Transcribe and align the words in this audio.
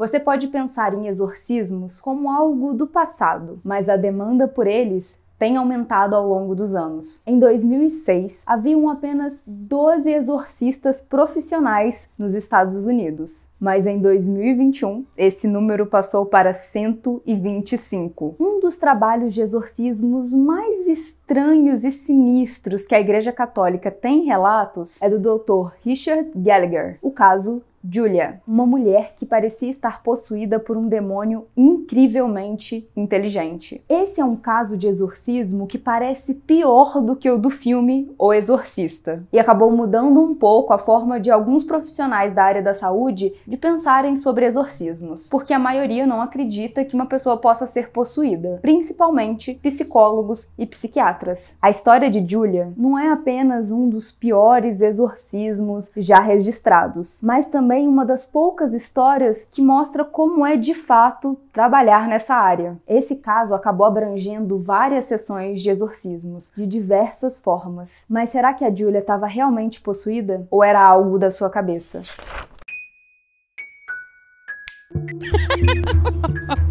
Você 0.00 0.18
pode 0.18 0.48
pensar 0.48 0.94
em 0.94 1.08
exorcismos 1.08 2.00
como 2.00 2.30
algo 2.30 2.72
do 2.72 2.86
passado, 2.86 3.60
mas 3.62 3.86
a 3.86 3.98
demanda 3.98 4.48
por 4.48 4.66
eles 4.66 5.22
tem 5.38 5.58
aumentado 5.58 6.16
ao 6.16 6.26
longo 6.26 6.54
dos 6.54 6.74
anos. 6.74 7.22
Em 7.26 7.38
2006, 7.38 8.42
haviam 8.46 8.88
apenas 8.88 9.34
12 9.46 10.10
exorcistas 10.10 11.02
profissionais 11.02 12.10
nos 12.18 12.32
Estados 12.32 12.86
Unidos, 12.86 13.50
mas 13.60 13.86
em 13.86 13.98
2021 14.00 15.04
esse 15.18 15.46
número 15.46 15.84
passou 15.84 16.24
para 16.24 16.54
125. 16.54 18.36
Um 18.40 18.58
dos 18.58 18.78
trabalhos 18.78 19.34
de 19.34 19.42
exorcismos 19.42 20.32
mais 20.32 20.86
estranhos 20.88 21.84
e 21.84 21.90
sinistros 21.90 22.86
que 22.86 22.94
a 22.94 23.00
Igreja 23.00 23.32
Católica 23.32 23.90
tem 23.90 24.24
relatos 24.24 25.00
é 25.02 25.10
do 25.10 25.18
Dr. 25.18 25.74
Richard 25.84 26.30
Gallagher, 26.34 26.98
o 27.02 27.10
caso 27.10 27.62
Julia, 27.82 28.42
uma 28.46 28.66
mulher 28.66 29.14
que 29.16 29.24
parecia 29.24 29.70
estar 29.70 30.02
possuída 30.02 30.58
por 30.58 30.76
um 30.76 30.86
demônio 30.86 31.46
incrivelmente 31.56 32.86
inteligente. 32.94 33.82
Esse 33.88 34.20
é 34.20 34.24
um 34.24 34.36
caso 34.36 34.76
de 34.76 34.86
exorcismo 34.86 35.66
que 35.66 35.78
parece 35.78 36.34
pior 36.34 37.00
do 37.00 37.16
que 37.16 37.30
o 37.30 37.38
do 37.38 37.48
filme 37.48 38.12
O 38.18 38.34
Exorcista, 38.34 39.22
e 39.32 39.38
acabou 39.38 39.70
mudando 39.70 40.20
um 40.20 40.34
pouco 40.34 40.74
a 40.74 40.78
forma 40.78 41.18
de 41.18 41.30
alguns 41.30 41.64
profissionais 41.64 42.34
da 42.34 42.44
área 42.44 42.62
da 42.62 42.74
saúde 42.74 43.32
de 43.46 43.56
pensarem 43.56 44.14
sobre 44.14 44.44
exorcismos, 44.44 45.28
porque 45.28 45.54
a 45.54 45.58
maioria 45.58 46.06
não 46.06 46.20
acredita 46.20 46.84
que 46.84 46.94
uma 46.94 47.06
pessoa 47.06 47.38
possa 47.38 47.66
ser 47.66 47.90
possuída, 47.90 48.58
principalmente 48.60 49.54
psicólogos 49.54 50.52
e 50.58 50.66
psiquiatras. 50.66 51.56
A 51.62 51.70
história 51.70 52.10
de 52.10 52.26
Julia 52.30 52.72
não 52.76 52.98
é 52.98 53.10
apenas 53.10 53.70
um 53.70 53.88
dos 53.88 54.10
piores 54.10 54.82
exorcismos 54.82 55.92
já 55.96 56.20
registrados, 56.20 57.20
mas 57.22 57.46
também 57.46 57.69
também 57.70 57.86
uma 57.86 58.04
das 58.04 58.26
poucas 58.26 58.74
histórias 58.74 59.44
que 59.44 59.62
mostra 59.62 60.04
como 60.04 60.44
é 60.44 60.56
de 60.56 60.74
fato 60.74 61.38
trabalhar 61.52 62.08
nessa 62.08 62.34
área. 62.34 62.76
Esse 62.84 63.14
caso 63.14 63.54
acabou 63.54 63.86
abrangendo 63.86 64.58
várias 64.58 65.04
sessões 65.04 65.62
de 65.62 65.70
exorcismos, 65.70 66.52
de 66.56 66.66
diversas 66.66 67.40
formas. 67.40 68.06
Mas 68.10 68.30
será 68.30 68.52
que 68.54 68.64
a 68.64 68.74
Julia 68.74 68.98
estava 68.98 69.24
realmente 69.24 69.80
possuída 69.80 70.44
ou 70.50 70.64
era 70.64 70.84
algo 70.84 71.16
da 71.16 71.30
sua 71.30 71.48
cabeça? 71.48 72.02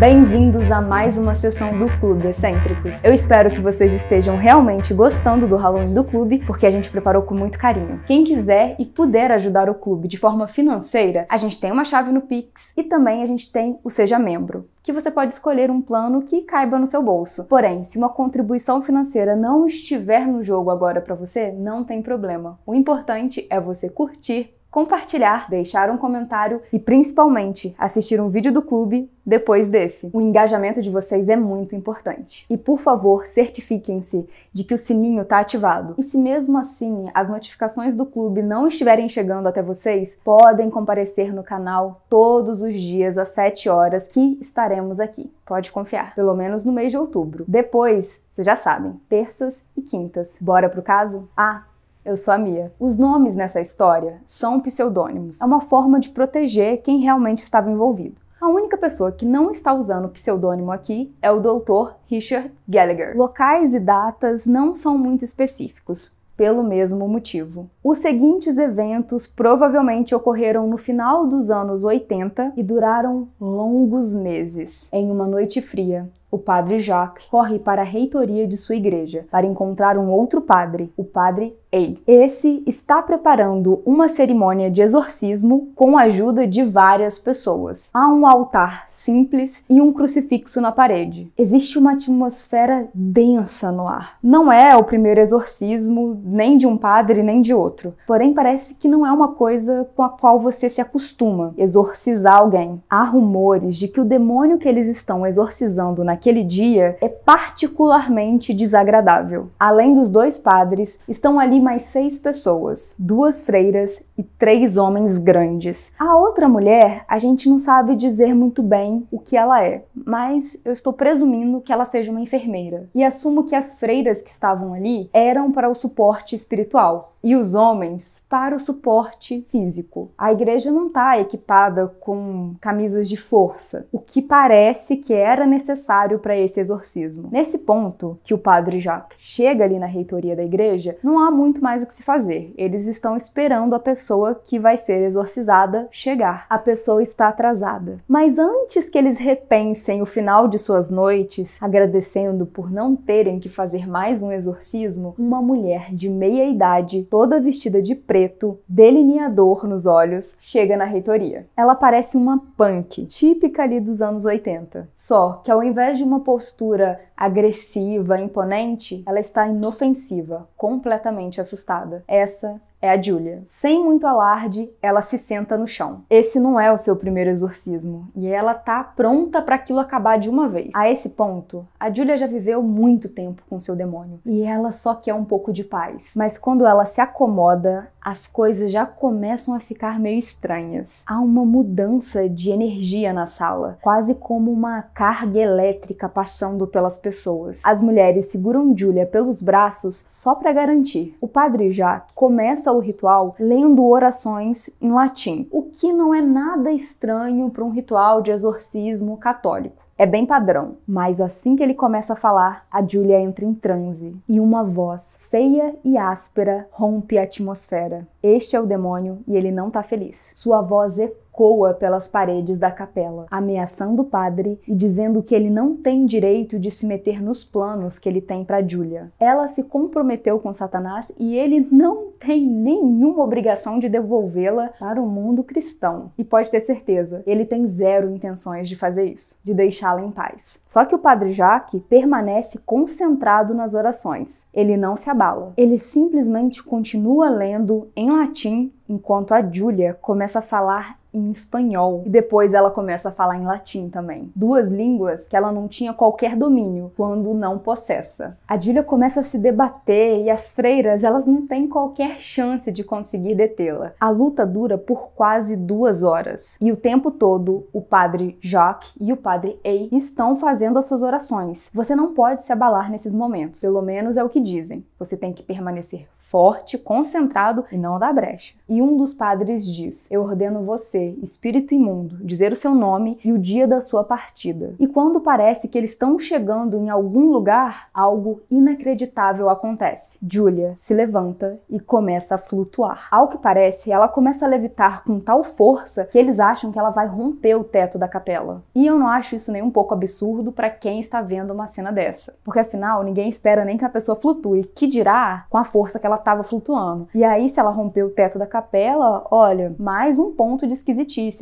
Bem-vindos 0.00 0.72
a 0.72 0.80
mais 0.80 1.18
uma 1.18 1.34
sessão 1.34 1.78
do 1.78 1.86
Clube 2.00 2.26
Excêntricos. 2.26 3.04
Eu 3.04 3.12
espero 3.12 3.50
que 3.50 3.60
vocês 3.60 3.92
estejam 3.92 4.34
realmente 4.34 4.94
gostando 4.94 5.46
do 5.46 5.56
Halloween 5.56 5.92
do 5.92 6.02
Clube, 6.02 6.38
porque 6.46 6.64
a 6.64 6.70
gente 6.70 6.90
preparou 6.90 7.20
com 7.20 7.34
muito 7.34 7.58
carinho. 7.58 8.00
Quem 8.06 8.24
quiser 8.24 8.76
e 8.78 8.86
puder 8.86 9.30
ajudar 9.30 9.68
o 9.68 9.74
clube 9.74 10.08
de 10.08 10.16
forma 10.16 10.48
financeira, 10.48 11.26
a 11.28 11.36
gente 11.36 11.60
tem 11.60 11.70
uma 11.70 11.84
chave 11.84 12.10
no 12.10 12.22
Pix 12.22 12.72
e 12.78 12.82
também 12.82 13.22
a 13.22 13.26
gente 13.26 13.52
tem 13.52 13.78
o 13.84 13.90
Seja 13.90 14.18
Membro 14.18 14.70
que 14.82 14.92
você 14.92 15.10
pode 15.10 15.34
escolher 15.34 15.70
um 15.70 15.82
plano 15.82 16.22
que 16.22 16.40
caiba 16.40 16.78
no 16.78 16.86
seu 16.86 17.02
bolso. 17.02 17.46
Porém, 17.48 17.86
se 17.90 17.98
uma 17.98 18.08
contribuição 18.08 18.82
financeira 18.82 19.36
não 19.36 19.66
estiver 19.66 20.26
no 20.26 20.42
jogo 20.42 20.70
agora 20.70 21.00
para 21.00 21.14
você, 21.14 21.52
não 21.52 21.84
tem 21.84 22.00
problema. 22.00 22.58
O 22.66 22.74
importante 22.74 23.46
é 23.50 23.60
você 23.60 23.90
curtir 23.90 24.54
compartilhar, 24.70 25.50
deixar 25.50 25.90
um 25.90 25.96
comentário 25.96 26.62
e 26.72 26.78
principalmente 26.78 27.74
assistir 27.78 28.20
um 28.20 28.28
vídeo 28.28 28.52
do 28.52 28.62
clube 28.62 29.10
depois 29.26 29.68
desse. 29.68 30.10
O 30.12 30.20
engajamento 30.20 30.80
de 30.80 30.90
vocês 30.90 31.28
é 31.28 31.36
muito 31.36 31.74
importante. 31.74 32.46
E 32.48 32.56
por 32.56 32.78
favor, 32.78 33.26
certifiquem-se 33.26 34.28
de 34.52 34.64
que 34.64 34.74
o 34.74 34.78
sininho 34.78 35.22
está 35.22 35.40
ativado. 35.40 35.94
E 35.98 36.02
se 36.02 36.16
mesmo 36.16 36.58
assim 36.58 37.06
as 37.14 37.28
notificações 37.28 37.96
do 37.96 38.06
clube 38.06 38.42
não 38.42 38.66
estiverem 38.66 39.08
chegando 39.08 39.46
até 39.46 39.62
vocês, 39.62 40.18
podem 40.24 40.70
comparecer 40.70 41.34
no 41.34 41.42
canal 41.42 42.02
todos 42.08 42.62
os 42.62 42.74
dias 42.74 43.18
às 43.18 43.28
7 43.30 43.68
horas 43.68 44.08
que 44.08 44.38
estaremos 44.40 45.00
aqui. 45.00 45.30
Pode 45.44 45.72
confiar, 45.72 46.14
pelo 46.14 46.34
menos 46.34 46.64
no 46.64 46.72
mês 46.72 46.90
de 46.90 46.96
outubro. 46.96 47.44
Depois, 47.46 48.22
vocês 48.30 48.46
já 48.46 48.56
sabem, 48.56 49.00
terças 49.08 49.62
e 49.76 49.82
quintas. 49.82 50.36
Bora 50.40 50.68
pro 50.68 50.82
caso? 50.82 51.28
Ah, 51.36 51.64
eu 52.10 52.16
sou 52.16 52.34
a 52.34 52.38
Mia. 52.38 52.72
Os 52.78 52.98
nomes 52.98 53.36
nessa 53.36 53.60
história 53.60 54.20
são 54.26 54.60
pseudônimos. 54.60 55.40
É 55.40 55.44
uma 55.44 55.60
forma 55.60 56.00
de 56.00 56.08
proteger 56.08 56.82
quem 56.82 56.98
realmente 56.98 57.38
estava 57.38 57.70
envolvido. 57.70 58.20
A 58.40 58.48
única 58.48 58.76
pessoa 58.76 59.12
que 59.12 59.24
não 59.24 59.50
está 59.50 59.72
usando 59.72 60.06
o 60.06 60.10
pseudônimo 60.10 60.72
aqui 60.72 61.14
é 61.22 61.30
o 61.30 61.38
Dr. 61.38 61.92
Richard 62.08 62.50
Gallagher. 62.68 63.16
Locais 63.16 63.74
e 63.74 63.78
datas 63.78 64.46
não 64.46 64.74
são 64.74 64.98
muito 64.98 65.24
específicos, 65.24 66.10
pelo 66.36 66.64
mesmo 66.64 67.06
motivo. 67.06 67.68
Os 67.84 67.98
seguintes 67.98 68.56
eventos 68.56 69.26
provavelmente 69.26 70.14
ocorreram 70.14 70.66
no 70.66 70.78
final 70.78 71.26
dos 71.26 71.50
anos 71.50 71.84
80 71.84 72.54
e 72.56 72.62
duraram 72.62 73.28
longos 73.38 74.12
meses. 74.12 74.90
Em 74.92 75.10
uma 75.10 75.26
noite 75.26 75.60
fria, 75.60 76.08
o 76.30 76.38
padre 76.38 76.80
Jacques 76.80 77.26
corre 77.26 77.58
para 77.58 77.82
a 77.82 77.84
reitoria 77.84 78.46
de 78.46 78.56
sua 78.56 78.76
igreja 78.76 79.26
para 79.30 79.46
encontrar 79.46 79.98
um 79.98 80.10
outro 80.10 80.40
padre, 80.40 80.92
o 80.96 81.04
padre 81.04 81.54
Ei. 81.72 82.02
Esse 82.04 82.64
está 82.66 83.00
preparando 83.00 83.80
uma 83.86 84.08
cerimônia 84.08 84.68
de 84.68 84.82
exorcismo 84.82 85.68
com 85.76 85.96
a 85.96 86.02
ajuda 86.02 86.44
de 86.44 86.64
várias 86.64 87.16
pessoas. 87.20 87.90
Há 87.94 88.08
um 88.08 88.26
altar 88.26 88.86
simples 88.88 89.64
e 89.70 89.80
um 89.80 89.92
crucifixo 89.92 90.60
na 90.60 90.72
parede. 90.72 91.30
Existe 91.38 91.78
uma 91.78 91.92
atmosfera 91.92 92.88
densa 92.92 93.70
no 93.70 93.86
ar. 93.86 94.16
Não 94.20 94.50
é 94.50 94.76
o 94.76 94.82
primeiro 94.82 95.20
exorcismo 95.20 96.20
nem 96.24 96.58
de 96.58 96.66
um 96.66 96.76
padre 96.76 97.22
nem 97.22 97.40
de 97.40 97.54
outro. 97.54 97.94
Porém, 98.04 98.34
parece 98.34 98.74
que 98.74 98.88
não 98.88 99.06
é 99.06 99.12
uma 99.12 99.28
coisa 99.28 99.88
com 99.94 100.02
a 100.02 100.08
qual 100.08 100.40
você 100.40 100.68
se 100.68 100.80
acostuma 100.80 101.54
exorcizar 101.56 102.38
alguém. 102.38 102.82
Há 102.90 103.04
rumores 103.04 103.76
de 103.76 103.86
que 103.86 104.00
o 104.00 104.04
demônio 104.04 104.58
que 104.58 104.68
eles 104.68 104.88
estão 104.88 105.24
exorcizando 105.24 106.02
naquele 106.02 106.42
dia 106.42 106.96
é 107.00 107.08
particularmente 107.08 108.52
desagradável. 108.52 109.50
Além 109.56 109.94
dos 109.94 110.10
dois 110.10 110.40
padres, 110.40 111.00
estão 111.08 111.38
ali 111.38 111.59
mais 111.60 111.82
seis 111.82 112.18
pessoas, 112.18 112.96
duas 112.98 113.44
freiras 113.44 114.04
e 114.16 114.22
três 114.22 114.76
homens 114.76 115.18
grandes. 115.18 115.94
A 115.98 116.16
outra 116.16 116.48
mulher, 116.48 117.04
a 117.08 117.18
gente 117.18 117.48
não 117.48 117.58
sabe 117.58 117.94
dizer 117.94 118.34
muito 118.34 118.62
bem 118.62 119.06
o 119.10 119.18
que 119.18 119.36
ela 119.36 119.64
é, 119.64 119.84
mas 119.94 120.60
eu 120.64 120.72
estou 120.72 120.92
presumindo 120.92 121.60
que 121.60 121.72
ela 121.72 121.84
seja 121.84 122.10
uma 122.10 122.20
enfermeira. 122.20 122.88
E 122.94 123.04
assumo 123.04 123.44
que 123.44 123.54
as 123.54 123.78
freiras 123.78 124.22
que 124.22 124.30
estavam 124.30 124.74
ali 124.74 125.08
eram 125.12 125.52
para 125.52 125.68
o 125.68 125.74
suporte 125.74 126.34
espiritual 126.34 127.10
e 127.22 127.36
os 127.36 127.54
homens 127.54 128.24
para 128.28 128.56
o 128.56 128.60
suporte 128.60 129.46
físico. 129.50 130.10
A 130.16 130.32
igreja 130.32 130.70
não 130.70 130.86
está 130.86 131.18
equipada 131.18 131.88
com 132.00 132.54
camisas 132.60 133.08
de 133.08 133.16
força, 133.16 133.86
o 133.92 133.98
que 133.98 134.22
parece 134.22 134.96
que 134.96 135.12
era 135.12 135.46
necessário 135.46 136.18
para 136.18 136.36
esse 136.36 136.60
exorcismo. 136.60 137.28
Nesse 137.30 137.58
ponto, 137.58 138.18
que 138.22 138.34
o 138.34 138.38
padre 138.38 138.80
já 138.80 139.06
chega 139.18 139.64
ali 139.64 139.78
na 139.78 139.86
reitoria 139.86 140.34
da 140.34 140.44
igreja, 140.44 140.96
não 141.02 141.18
há 141.18 141.30
muito 141.30 141.62
mais 141.62 141.82
o 141.82 141.86
que 141.86 141.94
se 141.94 142.02
fazer. 142.02 142.52
Eles 142.56 142.86
estão 142.86 143.16
esperando 143.16 143.74
a 143.74 143.80
pessoa 143.80 144.34
que 144.34 144.58
vai 144.58 144.76
ser 144.76 145.02
exorcizada 145.02 145.88
chegar. 145.90 146.46
A 146.48 146.58
pessoa 146.58 147.02
está 147.02 147.28
atrasada. 147.28 147.98
Mas 148.08 148.38
antes 148.38 148.88
que 148.88 148.98
eles 148.98 149.18
repensem 149.18 150.02
o 150.02 150.06
final 150.06 150.48
de 150.48 150.58
suas 150.58 150.90
noites, 150.90 151.62
agradecendo 151.62 152.46
por 152.46 152.70
não 152.70 152.96
terem 152.96 153.38
que 153.38 153.48
fazer 153.48 153.88
mais 153.88 154.22
um 154.22 154.32
exorcismo, 154.32 155.14
uma 155.18 155.42
mulher 155.42 155.94
de 155.94 156.08
meia 156.08 156.46
idade 156.46 157.06
toda 157.10 157.40
vestida 157.40 157.82
de 157.82 157.94
preto, 157.94 158.58
delineador 158.68 159.66
nos 159.66 159.84
olhos, 159.84 160.38
chega 160.40 160.76
na 160.76 160.84
reitoria. 160.84 161.46
Ela 161.56 161.74
parece 161.74 162.16
uma 162.16 162.40
punk, 162.56 163.04
típica 163.06 163.64
ali 163.64 163.80
dos 163.80 164.00
anos 164.00 164.24
80. 164.24 164.88
Só 164.96 165.42
que 165.44 165.50
ao 165.50 165.62
invés 165.62 165.98
de 165.98 166.04
uma 166.04 166.20
postura 166.20 167.00
agressiva, 167.16 168.20
imponente, 168.20 169.02
ela 169.04 169.18
está 169.18 169.46
inofensiva, 169.48 170.48
completamente 170.56 171.40
assustada. 171.40 172.04
Essa 172.06 172.60
é 172.80 172.90
a 172.90 173.00
Julia. 173.00 173.44
Sem 173.48 173.84
muito 173.84 174.06
alarde, 174.06 174.70
ela 174.80 175.02
se 175.02 175.18
senta 175.18 175.56
no 175.56 175.66
chão. 175.66 176.02
Esse 176.08 176.40
não 176.40 176.58
é 176.58 176.72
o 176.72 176.78
seu 176.78 176.96
primeiro 176.96 177.30
exorcismo 177.30 178.08
e 178.16 178.28
ela 178.28 178.54
tá 178.54 178.82
pronta 178.82 179.42
para 179.42 179.56
aquilo 179.56 179.80
acabar 179.80 180.18
de 180.18 180.28
uma 180.28 180.48
vez. 180.48 180.70
A 180.74 180.90
esse 180.90 181.10
ponto, 181.10 181.66
a 181.78 181.92
Julia 181.92 182.16
já 182.16 182.26
viveu 182.26 182.62
muito 182.62 183.08
tempo 183.08 183.42
com 183.48 183.60
seu 183.60 183.76
demônio 183.76 184.20
e 184.24 184.42
ela 184.42 184.72
só 184.72 184.94
quer 184.94 185.14
um 185.14 185.24
pouco 185.24 185.52
de 185.52 185.64
paz. 185.64 186.12
Mas 186.16 186.38
quando 186.38 186.64
ela 186.64 186.84
se 186.84 187.00
acomoda, 187.00 187.88
as 188.00 188.26
coisas 188.26 188.72
já 188.72 188.86
começam 188.86 189.54
a 189.54 189.60
ficar 189.60 190.00
meio 190.00 190.18
estranhas. 190.18 191.04
Há 191.06 191.20
uma 191.20 191.44
mudança 191.44 192.28
de 192.28 192.50
energia 192.50 193.12
na 193.12 193.26
sala, 193.26 193.78
quase 193.82 194.14
como 194.14 194.50
uma 194.50 194.82
carga 194.82 195.38
elétrica 195.38 196.08
passando 196.08 196.66
pelas 196.66 196.96
pessoas. 196.98 197.62
As 197.64 197.82
mulheres 197.82 198.26
seguram 198.26 198.76
Julia 198.76 199.04
pelos 199.04 199.42
braços 199.42 200.04
só 200.08 200.34
para 200.34 200.52
garantir. 200.52 201.16
O 201.20 201.28
padre 201.28 201.70
Jacques 201.70 202.14
começa 202.14 202.69
o 202.72 202.78
ritual 202.78 203.34
lendo 203.38 203.86
orações 203.86 204.70
em 204.80 204.90
latim, 204.90 205.46
o 205.50 205.62
que 205.62 205.92
não 205.92 206.14
é 206.14 206.20
nada 206.20 206.72
estranho 206.72 207.50
para 207.50 207.64
um 207.64 207.70
ritual 207.70 208.22
de 208.22 208.30
exorcismo 208.30 209.16
católico. 209.16 209.80
É 210.00 210.06
bem 210.06 210.24
padrão, 210.24 210.76
mas 210.88 211.20
assim 211.20 211.54
que 211.54 211.62
ele 211.62 211.74
começa 211.74 212.14
a 212.14 212.16
falar, 212.16 212.64
a 212.72 212.82
Julia 212.82 213.20
entra 213.20 213.44
em 213.44 213.52
transe 213.52 214.16
e 214.26 214.40
uma 214.40 214.64
voz 214.64 215.20
feia 215.30 215.74
e 215.84 215.98
áspera 215.98 216.66
rompe 216.70 217.18
a 217.18 217.24
atmosfera. 217.24 218.08
Este 218.22 218.54
é 218.54 218.60
o 218.60 218.66
demônio 218.66 219.20
e 219.26 219.36
ele 219.36 219.50
não 219.50 219.70
tá 219.70 219.82
feliz. 219.82 220.32
Sua 220.36 220.60
voz 220.60 220.98
ecoa 220.98 221.72
pelas 221.72 222.10
paredes 222.10 222.58
da 222.58 222.70
capela, 222.70 223.26
ameaçando 223.30 224.02
o 224.02 224.04
padre 224.04 224.60
e 224.68 224.74
dizendo 224.74 225.22
que 225.22 225.34
ele 225.34 225.48
não 225.48 225.74
tem 225.74 226.04
direito 226.04 226.58
de 226.58 226.70
se 226.70 226.84
meter 226.86 227.22
nos 227.22 227.42
planos 227.42 227.98
que 227.98 228.08
ele 228.08 228.20
tem 228.20 228.44
para 228.44 228.66
Julia. 228.66 229.10
Ela 229.18 229.48
se 229.48 229.62
comprometeu 229.62 230.38
com 230.38 230.52
Satanás 230.52 231.10
e 231.18 231.34
ele 231.34 231.66
não 231.72 232.10
tem 232.18 232.46
nenhuma 232.46 233.24
obrigação 233.24 233.78
de 233.78 233.88
devolvê-la 233.88 234.68
para 234.78 235.00
o 235.00 235.08
mundo 235.08 235.42
cristão. 235.42 236.12
E 236.18 236.24
pode 236.24 236.50
ter 236.50 236.60
certeza, 236.60 237.22
ele 237.26 237.46
tem 237.46 237.66
zero 237.66 238.10
intenções 238.10 238.68
de 238.68 238.76
fazer 238.76 239.04
isso, 239.04 239.40
de 239.42 239.54
deixá-la 239.54 240.02
em 240.02 240.10
paz. 240.10 240.60
Só 240.66 240.84
que 240.84 240.94
o 240.94 240.98
padre 240.98 241.32
Jacques 241.32 241.80
permanece 241.88 242.58
concentrado 242.66 243.54
nas 243.54 243.72
orações. 243.72 244.50
Ele 244.52 244.76
não 244.76 244.96
se 244.96 245.08
abala. 245.08 245.54
Ele 245.56 245.78
simplesmente 245.78 246.62
continua 246.62 247.30
lendo 247.30 247.88
em 247.96 248.09
latim 248.16 248.72
enquanto 248.88 249.32
a 249.32 249.42
Julia 249.42 249.94
começa 249.94 250.38
a 250.38 250.42
falar 250.42 250.99
em 251.12 251.30
espanhol 251.30 252.02
e 252.06 252.08
depois 252.08 252.54
ela 252.54 252.70
começa 252.70 253.08
a 253.08 253.12
falar 253.12 253.36
em 253.36 253.44
latim 253.44 253.88
também. 253.88 254.30
Duas 254.34 254.68
línguas 254.68 255.28
que 255.28 255.36
ela 255.36 255.52
não 255.52 255.68
tinha 255.68 255.92
qualquer 255.92 256.36
domínio 256.36 256.92
quando 256.96 257.34
não 257.34 257.58
possessa. 257.58 258.36
A 258.46 258.58
Julia 258.58 258.82
começa 258.82 259.20
a 259.20 259.24
se 259.24 259.38
debater 259.38 260.24
e 260.24 260.30
as 260.30 260.54
freiras 260.54 261.04
elas 261.04 261.26
não 261.26 261.46
têm 261.46 261.68
qualquer 261.68 262.20
chance 262.20 262.70
de 262.70 262.84
conseguir 262.84 263.34
detê-la. 263.34 263.92
A 264.00 264.10
luta 264.10 264.46
dura 264.46 264.78
por 264.78 265.10
quase 265.14 265.56
duas 265.56 266.02
horas 266.02 266.56
e 266.60 266.70
o 266.72 266.76
tempo 266.76 267.10
todo 267.10 267.66
o 267.72 267.80
padre 267.80 268.38
Jacques 268.40 268.92
e 269.00 269.12
o 269.12 269.16
padre 269.16 269.58
Ei 269.64 269.88
estão 269.92 270.38
fazendo 270.38 270.78
as 270.78 270.86
suas 270.86 271.02
orações. 271.02 271.70
Você 271.74 271.94
não 271.94 272.14
pode 272.14 272.44
se 272.44 272.52
abalar 272.52 272.90
nesses 272.90 273.14
momentos, 273.14 273.60
pelo 273.60 273.82
menos 273.82 274.16
é 274.16 274.24
o 274.24 274.28
que 274.28 274.40
dizem. 274.40 274.84
Você 274.98 275.16
tem 275.16 275.32
que 275.32 275.42
permanecer 275.42 276.06
forte, 276.30 276.78
concentrado 276.78 277.64
e 277.72 277.76
não 277.76 277.98
dar 277.98 278.12
brecha. 278.12 278.54
E 278.68 278.80
um 278.80 278.96
dos 278.96 279.12
padres 279.12 279.66
diz: 279.66 280.10
Eu 280.12 280.22
ordeno 280.22 280.62
você, 280.62 280.99
espírito 281.22 281.74
imundo, 281.74 282.16
dizer 282.24 282.52
o 282.52 282.56
seu 282.56 282.74
nome 282.74 283.18
e 283.24 283.32
o 283.32 283.38
dia 283.38 283.66
da 283.66 283.80
sua 283.80 284.04
partida. 284.04 284.74
E 284.78 284.86
quando 284.86 285.20
parece 285.20 285.68
que 285.68 285.76
eles 285.76 285.92
estão 285.92 286.18
chegando 286.18 286.76
em 286.76 286.88
algum 286.88 287.30
lugar, 287.30 287.88
algo 287.92 288.40
inacreditável 288.50 289.48
acontece. 289.48 290.18
Julia 290.26 290.74
se 290.76 290.94
levanta 290.94 291.58
e 291.68 291.78
começa 291.78 292.34
a 292.34 292.38
flutuar. 292.38 293.08
Ao 293.10 293.28
que 293.28 293.38
parece, 293.38 293.92
ela 293.92 294.08
começa 294.08 294.44
a 294.44 294.48
levitar 294.48 295.04
com 295.04 295.18
tal 295.18 295.44
força 295.44 296.06
que 296.06 296.18
eles 296.18 296.38
acham 296.38 296.72
que 296.72 296.78
ela 296.78 296.90
vai 296.90 297.06
romper 297.06 297.54
o 297.54 297.64
teto 297.64 297.98
da 297.98 298.08
capela. 298.08 298.62
E 298.74 298.86
eu 298.86 298.98
não 298.98 299.08
acho 299.08 299.36
isso 299.36 299.52
nem 299.52 299.62
um 299.62 299.70
pouco 299.70 299.94
absurdo 299.94 300.52
para 300.52 300.70
quem 300.70 301.00
está 301.00 301.22
vendo 301.22 301.52
uma 301.52 301.66
cena 301.66 301.92
dessa, 301.92 302.36
porque 302.44 302.60
afinal 302.60 303.02
ninguém 303.02 303.28
espera 303.28 303.64
nem 303.64 303.78
que 303.78 303.84
a 303.84 303.88
pessoa 303.88 304.16
flutue, 304.16 304.70
que 304.74 304.86
dirá 304.86 305.46
com 305.48 305.56
a 305.56 305.64
força 305.64 305.98
que 305.98 306.06
ela 306.06 306.16
estava 306.16 306.42
flutuando. 306.42 307.08
E 307.14 307.24
aí, 307.24 307.48
se 307.48 307.58
ela 307.58 307.70
rompeu 307.70 308.06
o 308.06 308.10
teto 308.10 308.38
da 308.38 308.46
capela, 308.46 309.26
olha, 309.30 309.74
mais 309.78 310.18
um 310.18 310.32
ponto 310.32 310.66
de 310.66 310.72
esquisitice, 310.72 310.89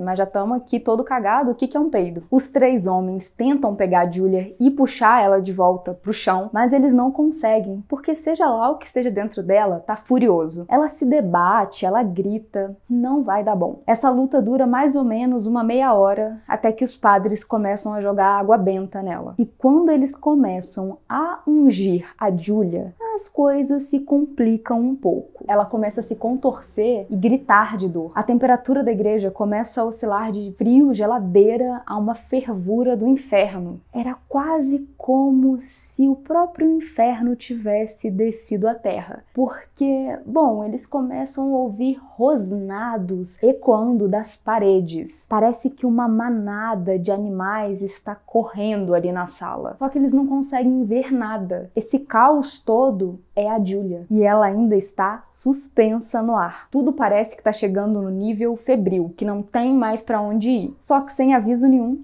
mas 0.02 0.18
já 0.18 0.24
estamos 0.24 0.56
aqui 0.56 0.80
todo 0.80 1.04
cagado, 1.04 1.50
o 1.50 1.54
que, 1.54 1.68
que 1.68 1.76
é 1.76 1.80
um 1.80 1.90
peido? 1.90 2.24
Os 2.30 2.50
três 2.50 2.86
homens 2.86 3.30
tentam 3.30 3.74
pegar 3.74 4.10
Julia 4.10 4.54
e 4.58 4.70
puxar 4.70 5.22
ela 5.22 5.40
de 5.40 5.52
volta 5.52 5.94
pro 5.94 6.12
chão, 6.12 6.50
mas 6.52 6.72
eles 6.72 6.92
não 6.92 7.10
conseguem, 7.10 7.84
porque 7.88 8.14
seja 8.14 8.48
lá 8.48 8.70
o 8.70 8.78
que 8.78 8.86
esteja 8.86 9.10
dentro 9.10 9.42
dela, 9.42 9.82
tá 9.86 9.96
furioso. 9.96 10.66
Ela 10.68 10.88
se 10.88 11.04
debate, 11.04 11.84
ela 11.86 12.02
grita, 12.02 12.76
não 12.88 13.22
vai 13.22 13.44
dar 13.44 13.56
bom. 13.56 13.82
Essa 13.86 14.10
luta 14.10 14.40
dura 14.42 14.66
mais 14.66 14.96
ou 14.96 15.04
menos 15.04 15.46
uma 15.46 15.62
meia 15.62 15.92
hora, 15.94 16.40
até 16.46 16.72
que 16.72 16.84
os 16.84 16.96
padres 16.96 17.44
começam 17.44 17.94
a 17.94 18.00
jogar 18.00 18.38
água 18.38 18.56
benta 18.56 19.02
nela. 19.02 19.34
E 19.38 19.46
quando 19.46 19.90
eles 19.90 20.16
começam 20.16 20.98
a 21.08 21.40
ungir 21.46 22.06
a 22.18 22.30
Julia, 22.30 22.94
as 23.14 23.28
coisas 23.28 23.84
se 23.84 24.00
complicam 24.00 24.80
um 24.80 24.94
pouco. 24.94 25.44
Ela 25.48 25.64
começa 25.64 26.00
a 26.00 26.02
se 26.04 26.14
contorcer 26.14 27.06
e 27.10 27.16
gritar 27.16 27.76
de 27.76 27.88
dor. 27.88 28.12
A 28.14 28.22
temperatura 28.22 28.84
da 28.84 28.92
igreja 28.92 29.30
começa 29.38 29.80
a 29.80 29.84
oscilar 29.84 30.32
de 30.32 30.52
frio, 30.58 30.92
geladeira, 30.92 31.80
a 31.86 31.96
uma 31.96 32.16
fervura 32.16 32.96
do 32.96 33.06
inferno. 33.06 33.80
Era 33.94 34.16
quase 34.28 34.88
como 34.98 35.60
se 35.60 36.08
o 36.08 36.16
próprio 36.16 36.68
inferno 36.68 37.36
tivesse 37.36 38.10
descido 38.10 38.66
à 38.66 38.74
terra. 38.74 39.22
Porque, 39.32 40.18
bom, 40.26 40.64
eles 40.64 40.88
começam 40.88 41.54
a 41.54 41.58
ouvir 41.58 42.00
rosnados 42.16 43.40
ecoando 43.40 44.08
das 44.08 44.36
paredes. 44.36 45.26
Parece 45.28 45.70
que 45.70 45.86
uma 45.86 46.08
manada 46.08 46.98
de 46.98 47.12
animais 47.12 47.80
está 47.80 48.16
correndo 48.16 48.92
ali 48.92 49.12
na 49.12 49.28
sala. 49.28 49.76
Só 49.78 49.88
que 49.88 49.98
eles 49.98 50.12
não 50.12 50.26
conseguem 50.26 50.84
ver 50.84 51.12
nada. 51.12 51.70
Esse 51.76 52.00
caos 52.00 52.58
todo 52.58 53.20
é 53.36 53.48
a 53.48 53.64
Julia 53.64 54.04
e 54.10 54.24
ela 54.24 54.46
ainda 54.46 54.74
está 54.74 55.22
suspensa 55.32 56.20
no 56.20 56.34
ar. 56.34 56.68
Tudo 56.70 56.92
parece 56.92 57.36
que 57.36 57.40
está 57.40 57.52
chegando 57.52 58.02
no 58.02 58.10
nível 58.10 58.56
febril, 58.56 59.14
que 59.16 59.24
não 59.28 59.42
tem 59.42 59.74
mais 59.74 60.00
para 60.00 60.20
onde 60.20 60.48
ir. 60.48 60.76
Só 60.80 61.02
que 61.02 61.12
sem 61.12 61.34
aviso 61.34 61.68
nenhum, 61.68 62.02